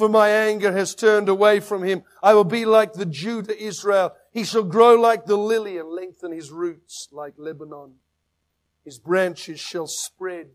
for 0.00 0.08
my 0.08 0.30
anger 0.30 0.72
has 0.72 0.94
turned 0.94 1.28
away 1.28 1.60
from 1.60 1.82
him. 1.82 2.04
I 2.22 2.32
will 2.32 2.44
be 2.44 2.64
like 2.64 2.94
the 2.94 3.04
dew 3.04 3.42
to 3.42 3.62
Israel. 3.62 4.14
He 4.32 4.44
shall 4.44 4.62
grow 4.62 4.94
like 4.94 5.26
the 5.26 5.36
lily 5.36 5.76
and 5.76 5.90
lengthen 5.90 6.32
his 6.32 6.50
roots 6.50 7.08
like 7.12 7.34
Lebanon. 7.36 7.96
His 8.90 8.98
branches 8.98 9.60
shall 9.60 9.86
spread. 9.86 10.48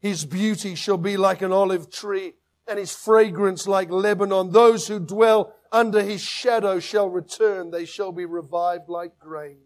His 0.00 0.26
beauty 0.26 0.74
shall 0.74 0.98
be 0.98 1.16
like 1.16 1.40
an 1.40 1.50
olive 1.50 1.90
tree 1.90 2.34
and 2.68 2.78
his 2.78 2.94
fragrance 2.94 3.66
like 3.66 3.90
Lebanon. 3.90 4.52
Those 4.52 4.86
who 4.86 5.00
dwell 5.00 5.54
under 5.72 6.02
his 6.02 6.20
shadow 6.20 6.78
shall 6.78 7.08
return. 7.08 7.70
They 7.70 7.86
shall 7.86 8.12
be 8.12 8.26
revived 8.26 8.90
like 8.90 9.18
grain 9.18 9.62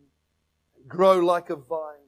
and 0.77 0.89
grow 0.89 1.19
like 1.19 1.51
a 1.51 1.57
vine. 1.57 2.07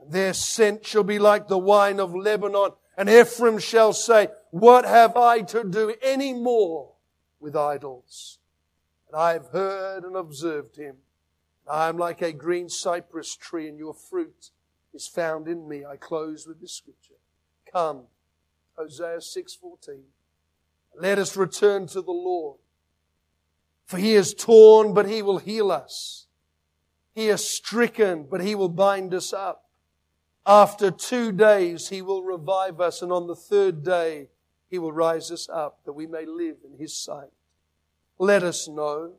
And 0.00 0.12
Their 0.12 0.34
scent 0.34 0.86
shall 0.86 1.02
be 1.02 1.18
like 1.18 1.48
the 1.48 1.58
wine 1.58 1.98
of 1.98 2.14
Lebanon. 2.14 2.70
And 2.96 3.10
Ephraim 3.10 3.58
shall 3.58 3.92
say, 3.92 4.28
what 4.52 4.84
have 4.84 5.16
I 5.16 5.40
to 5.40 5.64
do 5.64 5.96
any 6.00 6.32
more 6.32 6.92
with 7.40 7.56
idols? 7.56 8.38
And 9.08 9.20
I 9.20 9.32
have 9.32 9.48
heard 9.48 10.04
and 10.04 10.14
observed 10.14 10.76
him. 10.76 10.98
I 11.68 11.88
am 11.88 11.98
like 11.98 12.22
a 12.22 12.30
green 12.30 12.68
cypress 12.68 13.34
tree 13.34 13.66
and 13.68 13.80
your 13.80 13.94
fruit 13.94 14.50
is 14.94 15.06
found 15.08 15.48
in 15.48 15.68
me. 15.68 15.84
I 15.84 15.96
close 15.96 16.46
with 16.46 16.60
this 16.60 16.72
scripture. 16.72 17.14
Come, 17.70 18.06
Hosea 18.76 19.20
6:14. 19.20 20.04
Let 20.96 21.18
us 21.18 21.36
return 21.36 21.86
to 21.88 22.00
the 22.00 22.12
Lord. 22.12 22.58
For 23.84 23.98
he 23.98 24.14
is 24.14 24.32
torn, 24.32 24.94
but 24.94 25.08
he 25.08 25.20
will 25.22 25.38
heal 25.38 25.70
us. 25.70 26.26
He 27.14 27.28
is 27.28 27.48
stricken, 27.48 28.24
but 28.24 28.40
he 28.40 28.54
will 28.54 28.68
bind 28.68 29.12
us 29.12 29.32
up. 29.32 29.70
After 30.46 30.90
two 30.90 31.32
days, 31.32 31.88
he 31.88 32.02
will 32.02 32.22
revive 32.22 32.80
us, 32.80 33.02
and 33.02 33.12
on 33.12 33.26
the 33.26 33.36
third 33.36 33.82
day, 33.82 34.28
he 34.68 34.78
will 34.78 34.92
rise 34.92 35.30
us 35.30 35.48
up 35.48 35.84
that 35.84 35.92
we 35.92 36.06
may 36.06 36.26
live 36.26 36.56
in 36.64 36.78
his 36.78 36.92
sight. 36.92 37.30
Let 38.18 38.42
us 38.42 38.68
know. 38.68 39.14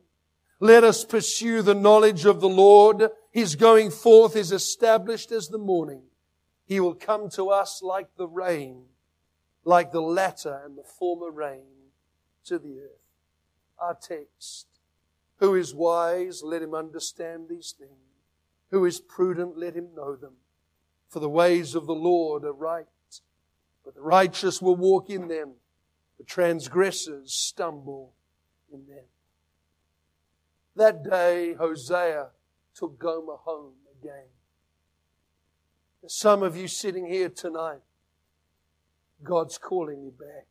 Let 0.60 0.84
us 0.84 1.04
pursue 1.04 1.62
the 1.62 1.74
knowledge 1.74 2.24
of 2.24 2.40
the 2.40 2.48
Lord. 2.48 3.10
His 3.36 3.54
going 3.54 3.90
forth 3.90 4.34
is 4.34 4.50
established 4.50 5.30
as 5.30 5.48
the 5.48 5.58
morning. 5.58 6.04
He 6.64 6.80
will 6.80 6.94
come 6.94 7.28
to 7.32 7.50
us 7.50 7.82
like 7.82 8.16
the 8.16 8.26
rain, 8.26 8.84
like 9.62 9.92
the 9.92 10.00
latter 10.00 10.62
and 10.64 10.78
the 10.78 10.82
former 10.82 11.30
rain 11.30 11.90
to 12.46 12.58
the 12.58 12.78
earth. 12.78 13.02
Our 13.78 13.92
text. 13.92 14.68
Who 15.36 15.54
is 15.54 15.74
wise, 15.74 16.42
let 16.42 16.62
him 16.62 16.72
understand 16.72 17.50
these 17.50 17.74
things. 17.78 17.90
Who 18.70 18.86
is 18.86 19.00
prudent, 19.00 19.58
let 19.58 19.74
him 19.74 19.88
know 19.94 20.16
them. 20.16 20.36
For 21.10 21.20
the 21.20 21.28
ways 21.28 21.74
of 21.74 21.84
the 21.84 21.94
Lord 21.94 22.42
are 22.42 22.54
right, 22.54 22.86
but 23.84 23.94
the 23.94 24.00
righteous 24.00 24.62
will 24.62 24.76
walk 24.76 25.10
in 25.10 25.28
them. 25.28 25.56
The 26.16 26.24
transgressors 26.24 27.34
stumble 27.34 28.14
in 28.72 28.86
them. 28.86 29.04
That 30.74 31.04
day, 31.04 31.52
Hosea 31.52 32.28
took 32.76 32.98
Gomer 32.98 33.36
home 33.36 33.72
again. 34.00 34.26
Some 36.06 36.42
of 36.42 36.56
you 36.56 36.68
sitting 36.68 37.06
here 37.06 37.28
tonight, 37.28 37.80
God's 39.22 39.58
calling 39.58 40.02
you 40.02 40.12
back. 40.12 40.46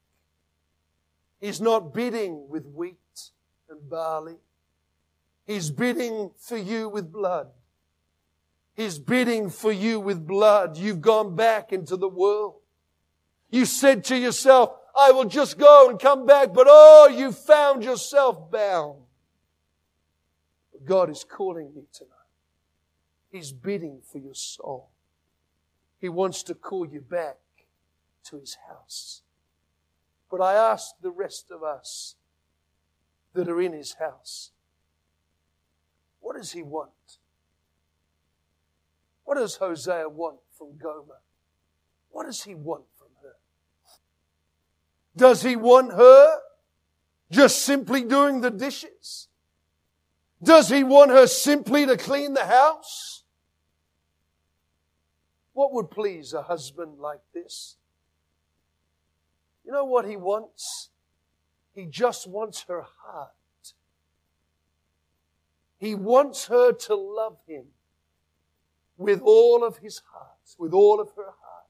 He's 1.39 1.61
not 1.61 1.93
bidding 1.93 2.49
with 2.49 2.65
wheat 2.65 2.97
and 3.69 3.89
barley. 3.89 4.37
He's 5.45 5.69
bidding 5.69 6.31
for 6.37 6.57
you 6.57 6.89
with 6.89 7.11
blood. 7.11 7.47
He's 8.75 8.99
bidding 8.99 9.49
for 9.49 9.71
you 9.71 9.99
with 9.99 10.27
blood. 10.27 10.77
You've 10.77 11.01
gone 11.01 11.35
back 11.35 11.71
into 11.71 11.95
the 11.95 12.09
world. 12.09 12.55
You 13.49 13.65
said 13.65 14.03
to 14.05 14.17
yourself, 14.17 14.71
I 14.97 15.11
will 15.11 15.25
just 15.25 15.57
go 15.57 15.89
and 15.89 15.99
come 15.99 16.25
back, 16.25 16.53
but 16.53 16.67
oh, 16.69 17.07
you 17.07 17.31
found 17.31 17.83
yourself 17.83 18.51
bound. 18.51 19.01
God 20.83 21.09
is 21.09 21.23
calling 21.23 21.71
you 21.75 21.85
tonight. 21.93 22.14
He's 23.35 23.51
bidding 23.51 23.99
for 24.09 24.17
your 24.17 24.33
soul. 24.33 24.91
He 25.99 26.07
wants 26.07 26.41
to 26.43 26.55
call 26.55 26.87
you 26.87 27.01
back 27.01 27.39
to 28.29 28.39
his 28.39 28.55
house. 28.69 29.23
But 30.31 30.39
I 30.39 30.53
ask 30.53 30.91
the 31.01 31.11
rest 31.11 31.51
of 31.51 31.61
us 31.61 32.15
that 33.33 33.49
are 33.49 33.59
in 33.59 33.73
his 33.73 33.95
house, 33.95 34.51
what 36.21 36.37
does 36.37 36.53
he 36.53 36.63
want? 36.63 37.17
What 39.25 39.35
does 39.35 39.57
Hosea 39.57 40.07
want 40.07 40.37
from 40.57 40.77
Gomer? 40.77 41.19
What 42.11 42.27
does 42.27 42.41
he 42.43 42.55
want 42.55 42.85
from 42.97 43.09
her? 43.21 43.33
Does 45.13 45.41
he 45.41 45.57
want 45.57 45.91
her 45.91 46.37
just 47.29 47.63
simply 47.63 48.05
doing 48.05 48.39
the 48.39 48.49
dishes? 48.49 49.27
Does 50.41 50.69
he 50.69 50.85
want 50.85 51.11
her 51.11 51.27
simply 51.27 51.85
to 51.85 51.97
clean 51.97 52.33
the 52.33 52.45
house? 52.45 53.23
What 55.55 55.71
would 55.71 55.89
please 55.89 56.33
a 56.33 56.41
husband 56.41 56.99
like 56.99 57.21
this? 57.33 57.77
You 59.65 59.71
know 59.71 59.85
what 59.85 60.05
he 60.05 60.17
wants? 60.17 60.89
He 61.73 61.85
just 61.85 62.27
wants 62.27 62.65
her 62.67 62.81
heart. 62.81 63.31
He 65.77 65.95
wants 65.95 66.47
her 66.47 66.73
to 66.73 66.95
love 66.95 67.37
him 67.47 67.67
with 68.97 69.21
all 69.21 69.63
of 69.63 69.77
his 69.77 70.01
heart, 70.11 70.55
with 70.57 70.73
all 70.73 70.99
of 70.99 71.11
her 71.15 71.23
heart. 71.23 71.65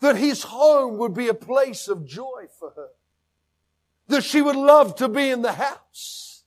That 0.00 0.16
his 0.16 0.42
home 0.42 0.98
would 0.98 1.14
be 1.14 1.28
a 1.28 1.34
place 1.34 1.86
of 1.86 2.04
joy 2.04 2.46
for 2.58 2.72
her. 2.74 2.88
That 4.08 4.24
she 4.24 4.42
would 4.42 4.56
love 4.56 4.96
to 4.96 5.08
be 5.08 5.30
in 5.30 5.42
the 5.42 5.52
house. 5.52 6.42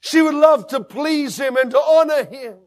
She 0.00 0.20
would 0.20 0.34
love 0.34 0.66
to 0.68 0.84
please 0.84 1.40
him 1.40 1.56
and 1.56 1.70
to 1.70 1.80
honor 1.80 2.24
him 2.24 2.58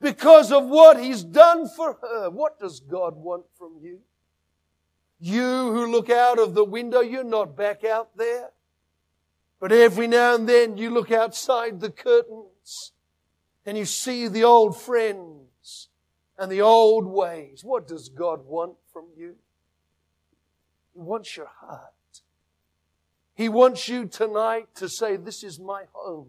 because 0.00 0.50
of 0.50 0.66
what 0.66 1.02
he's 1.02 1.22
done 1.22 1.68
for 1.68 1.98
her. 2.00 2.30
What 2.30 2.58
does 2.58 2.80
God 2.80 3.16
want 3.16 3.44
from 3.58 3.72
you? 3.80 4.00
You 5.18 5.42
who 5.42 5.90
look 5.90 6.08
out 6.08 6.38
of 6.38 6.54
the 6.54 6.64
window, 6.64 7.00
you're 7.00 7.22
not 7.22 7.56
back 7.56 7.84
out 7.84 8.16
there. 8.16 8.50
But 9.60 9.72
every 9.72 10.06
now 10.06 10.34
and 10.34 10.48
then 10.48 10.78
you 10.78 10.88
look 10.88 11.10
outside 11.10 11.80
the 11.80 11.90
curtains 11.90 12.92
and 13.66 13.76
you 13.76 13.84
see 13.84 14.26
the 14.26 14.44
old 14.44 14.80
friends 14.80 15.88
and 16.38 16.50
the 16.50 16.62
old 16.62 17.06
ways. 17.06 17.62
What 17.62 17.86
does 17.86 18.08
God 18.08 18.46
want 18.46 18.76
from 18.90 19.04
you? 19.14 19.34
He 20.94 21.00
wants 21.00 21.36
your 21.36 21.50
heart. 21.60 21.92
He 23.34 23.50
wants 23.50 23.86
you 23.88 24.06
tonight 24.06 24.68
to 24.76 24.88
say, 24.88 25.16
This 25.16 25.44
is 25.44 25.60
my 25.60 25.84
home. 25.92 26.28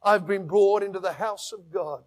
I've 0.00 0.26
been 0.26 0.46
brought 0.46 0.84
into 0.84 1.00
the 1.00 1.14
house 1.14 1.52
of 1.52 1.72
God. 1.72 2.04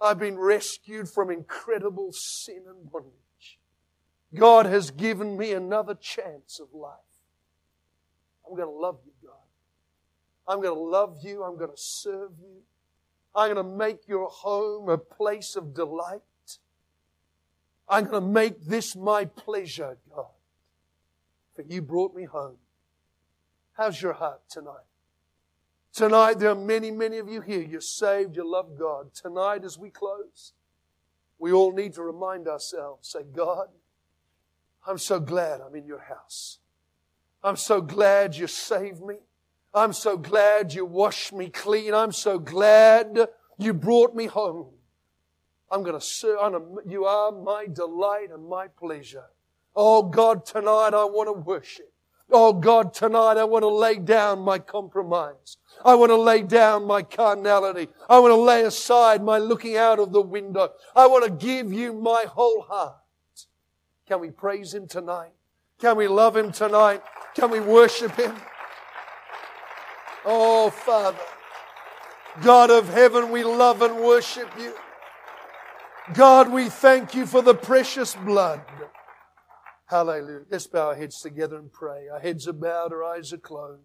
I've 0.00 0.18
been 0.18 0.38
rescued 0.38 1.08
from 1.08 1.30
incredible 1.30 2.12
sin 2.12 2.62
and 2.68 2.90
bondage. 2.90 3.58
God 4.34 4.66
has 4.66 4.90
given 4.90 5.36
me 5.36 5.52
another 5.52 5.94
chance 5.94 6.60
of 6.60 6.68
life. 6.72 6.92
I'm 8.46 8.56
going 8.56 8.68
to 8.68 8.74
love 8.74 8.98
you, 9.04 9.12
God. 9.22 9.34
I'm 10.46 10.62
going 10.62 10.74
to 10.74 10.80
love 10.80 11.18
you. 11.22 11.42
I'm 11.42 11.56
going 11.56 11.70
to 11.70 11.76
serve 11.76 12.32
you. 12.40 12.62
I'm 13.34 13.52
going 13.52 13.66
to 13.66 13.76
make 13.76 14.08
your 14.08 14.28
home 14.28 14.88
a 14.88 14.98
place 14.98 15.56
of 15.56 15.74
delight. 15.74 16.22
I'm 17.88 18.04
going 18.04 18.22
to 18.22 18.28
make 18.28 18.64
this 18.64 18.94
my 18.94 19.24
pleasure, 19.24 19.98
God. 20.14 20.26
For 21.54 21.62
you 21.62 21.82
brought 21.82 22.14
me 22.14 22.24
home. 22.24 22.56
How's 23.76 24.00
your 24.00 24.12
heart 24.12 24.40
tonight? 24.50 24.87
Tonight, 25.98 26.38
there 26.38 26.50
are 26.50 26.54
many, 26.54 26.92
many 26.92 27.18
of 27.18 27.28
you 27.28 27.40
here. 27.40 27.60
You're 27.60 27.80
saved. 27.80 28.36
You 28.36 28.48
love 28.48 28.78
God. 28.78 29.12
Tonight, 29.12 29.64
as 29.64 29.76
we 29.76 29.90
close, 29.90 30.52
we 31.40 31.50
all 31.50 31.72
need 31.72 31.94
to 31.94 32.04
remind 32.04 32.46
ourselves, 32.46 33.08
say, 33.08 33.24
God, 33.34 33.66
I'm 34.86 34.98
so 34.98 35.18
glad 35.18 35.60
I'm 35.60 35.74
in 35.74 35.86
your 35.86 35.98
house. 35.98 36.60
I'm 37.42 37.56
so 37.56 37.80
glad 37.80 38.36
you 38.36 38.46
saved 38.46 39.02
me. 39.02 39.16
I'm 39.74 39.92
so 39.92 40.16
glad 40.16 40.72
you 40.72 40.84
washed 40.84 41.32
me 41.32 41.50
clean. 41.50 41.94
I'm 41.94 42.12
so 42.12 42.38
glad 42.38 43.18
you 43.58 43.74
brought 43.74 44.14
me 44.14 44.26
home. 44.26 44.68
I'm 45.68 45.82
going 45.82 45.98
to 45.98 46.00
serve. 46.00 46.62
You 46.86 47.06
are 47.06 47.32
my 47.32 47.66
delight 47.66 48.28
and 48.32 48.48
my 48.48 48.68
pleasure. 48.68 49.24
Oh 49.74 50.04
God, 50.04 50.46
tonight 50.46 50.94
I 50.94 51.06
want 51.06 51.26
to 51.26 51.32
worship. 51.32 51.87
Oh 52.30 52.52
God, 52.52 52.92
tonight 52.92 53.38
I 53.38 53.44
want 53.44 53.62
to 53.62 53.68
lay 53.68 53.96
down 53.96 54.40
my 54.40 54.58
compromise. 54.58 55.56
I 55.84 55.94
want 55.94 56.10
to 56.10 56.16
lay 56.16 56.42
down 56.42 56.84
my 56.84 57.02
carnality. 57.02 57.88
I 58.08 58.18
want 58.18 58.32
to 58.32 58.40
lay 58.40 58.64
aside 58.64 59.22
my 59.22 59.38
looking 59.38 59.76
out 59.76 59.98
of 59.98 60.12
the 60.12 60.20
window. 60.20 60.72
I 60.94 61.06
want 61.06 61.24
to 61.24 61.30
give 61.30 61.72
you 61.72 61.92
my 61.92 62.26
whole 62.28 62.62
heart. 62.62 62.96
Can 64.06 64.20
we 64.20 64.30
praise 64.30 64.74
Him 64.74 64.86
tonight? 64.86 65.32
Can 65.80 65.96
we 65.96 66.08
love 66.08 66.36
Him 66.36 66.52
tonight? 66.52 67.02
Can 67.34 67.50
we 67.50 67.60
worship 67.60 68.14
Him? 68.16 68.34
Oh, 70.24 70.68
Father, 70.68 71.18
God 72.42 72.70
of 72.70 72.88
heaven, 72.92 73.30
we 73.30 73.44
love 73.44 73.80
and 73.80 73.96
worship 74.00 74.50
you. 74.58 74.74
God, 76.12 76.50
we 76.50 76.68
thank 76.68 77.14
you 77.14 77.26
for 77.26 77.40
the 77.40 77.54
precious 77.54 78.14
blood. 78.14 78.60
Hallelujah. 79.88 80.42
Let's 80.50 80.66
bow 80.66 80.88
our 80.88 80.94
heads 80.94 81.20
together 81.20 81.56
and 81.56 81.72
pray. 81.72 82.08
Our 82.12 82.20
heads 82.20 82.46
are 82.46 82.52
bowed, 82.52 82.92
our 82.92 83.04
eyes 83.04 83.32
are 83.32 83.38
closed. 83.38 83.82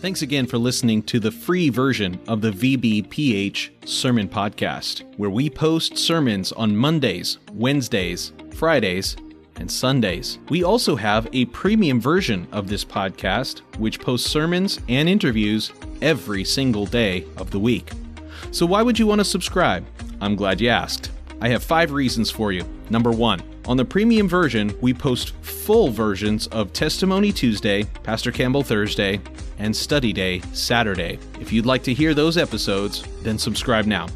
Thanks 0.00 0.22
again 0.22 0.46
for 0.46 0.58
listening 0.58 1.02
to 1.04 1.20
the 1.20 1.30
free 1.30 1.70
version 1.70 2.20
of 2.26 2.40
the 2.40 2.50
VBPH 2.50 3.88
Sermon 3.88 4.28
Podcast, 4.28 5.02
where 5.18 5.30
we 5.30 5.48
post 5.48 5.96
sermons 5.96 6.52
on 6.52 6.76
Mondays, 6.76 7.38
Wednesdays, 7.52 8.32
Fridays, 8.52 9.16
and 9.56 9.70
Sundays. 9.70 10.38
We 10.48 10.62
also 10.62 10.96
have 10.96 11.28
a 11.32 11.46
premium 11.46 12.00
version 12.00 12.46
of 12.52 12.68
this 12.68 12.84
podcast, 12.84 13.60
which 13.78 14.00
posts 14.00 14.30
sermons 14.30 14.78
and 14.88 15.08
interviews 15.08 15.72
every 16.02 16.44
single 16.44 16.86
day 16.86 17.24
of 17.36 17.50
the 17.50 17.60
week. 17.60 17.90
So, 18.50 18.66
why 18.66 18.82
would 18.82 18.98
you 18.98 19.06
want 19.06 19.20
to 19.20 19.24
subscribe? 19.24 19.86
I'm 20.20 20.36
glad 20.36 20.60
you 20.60 20.68
asked. 20.68 21.10
I 21.44 21.48
have 21.48 21.62
five 21.62 21.92
reasons 21.92 22.30
for 22.30 22.52
you. 22.52 22.64
Number 22.88 23.12
one, 23.12 23.42
on 23.66 23.76
the 23.76 23.84
premium 23.84 24.26
version, 24.30 24.74
we 24.80 24.94
post 24.94 25.34
full 25.42 25.90
versions 25.90 26.46
of 26.46 26.72
Testimony 26.72 27.32
Tuesday, 27.32 27.84
Pastor 28.02 28.32
Campbell 28.32 28.62
Thursday, 28.62 29.20
and 29.58 29.76
Study 29.76 30.14
Day 30.14 30.40
Saturday. 30.54 31.18
If 31.38 31.52
you'd 31.52 31.66
like 31.66 31.82
to 31.82 31.92
hear 31.92 32.14
those 32.14 32.38
episodes, 32.38 33.04
then 33.20 33.38
subscribe 33.38 33.84
now. 33.84 34.06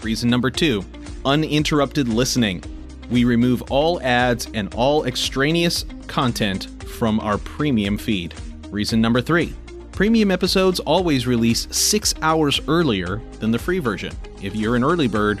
Reason 0.00 0.30
number 0.30 0.48
two, 0.48 0.84
uninterrupted 1.24 2.06
listening. 2.06 2.62
We 3.10 3.24
remove 3.24 3.62
all 3.62 4.00
ads 4.02 4.48
and 4.54 4.72
all 4.72 5.06
extraneous 5.06 5.84
content 6.06 6.84
from 6.84 7.18
our 7.18 7.38
premium 7.38 7.98
feed. 7.98 8.32
Reason 8.70 9.00
number 9.00 9.20
three, 9.20 9.56
premium 9.90 10.30
episodes 10.30 10.78
always 10.78 11.26
release 11.26 11.66
six 11.72 12.14
hours 12.22 12.60
earlier 12.68 13.20
than 13.40 13.50
the 13.50 13.58
free 13.58 13.80
version. 13.80 14.14
If 14.40 14.54
you're 14.54 14.76
an 14.76 14.84
early 14.84 15.08
bird, 15.08 15.40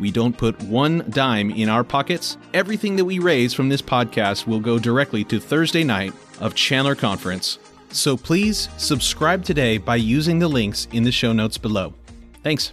We 0.00 0.10
don't 0.10 0.36
put 0.36 0.60
one 0.62 1.04
dime 1.10 1.50
in 1.50 1.68
our 1.68 1.84
pockets. 1.84 2.38
Everything 2.54 2.96
that 2.96 3.04
we 3.04 3.18
raise 3.18 3.54
from 3.54 3.68
this 3.68 3.82
podcast 3.82 4.46
will 4.46 4.60
go 4.60 4.78
directly 4.78 5.22
to 5.24 5.38
Thursday 5.38 5.84
night 5.84 6.12
of 6.40 6.54
Chandler 6.54 6.94
Conference. 6.94 7.58
So 7.90 8.16
please 8.16 8.68
subscribe 8.78 9.44
today 9.44 9.78
by 9.78 9.96
using 9.96 10.38
the 10.38 10.48
links 10.48 10.88
in 10.92 11.02
the 11.02 11.12
show 11.12 11.32
notes 11.32 11.58
below. 11.58 11.92
Thanks. 12.42 12.72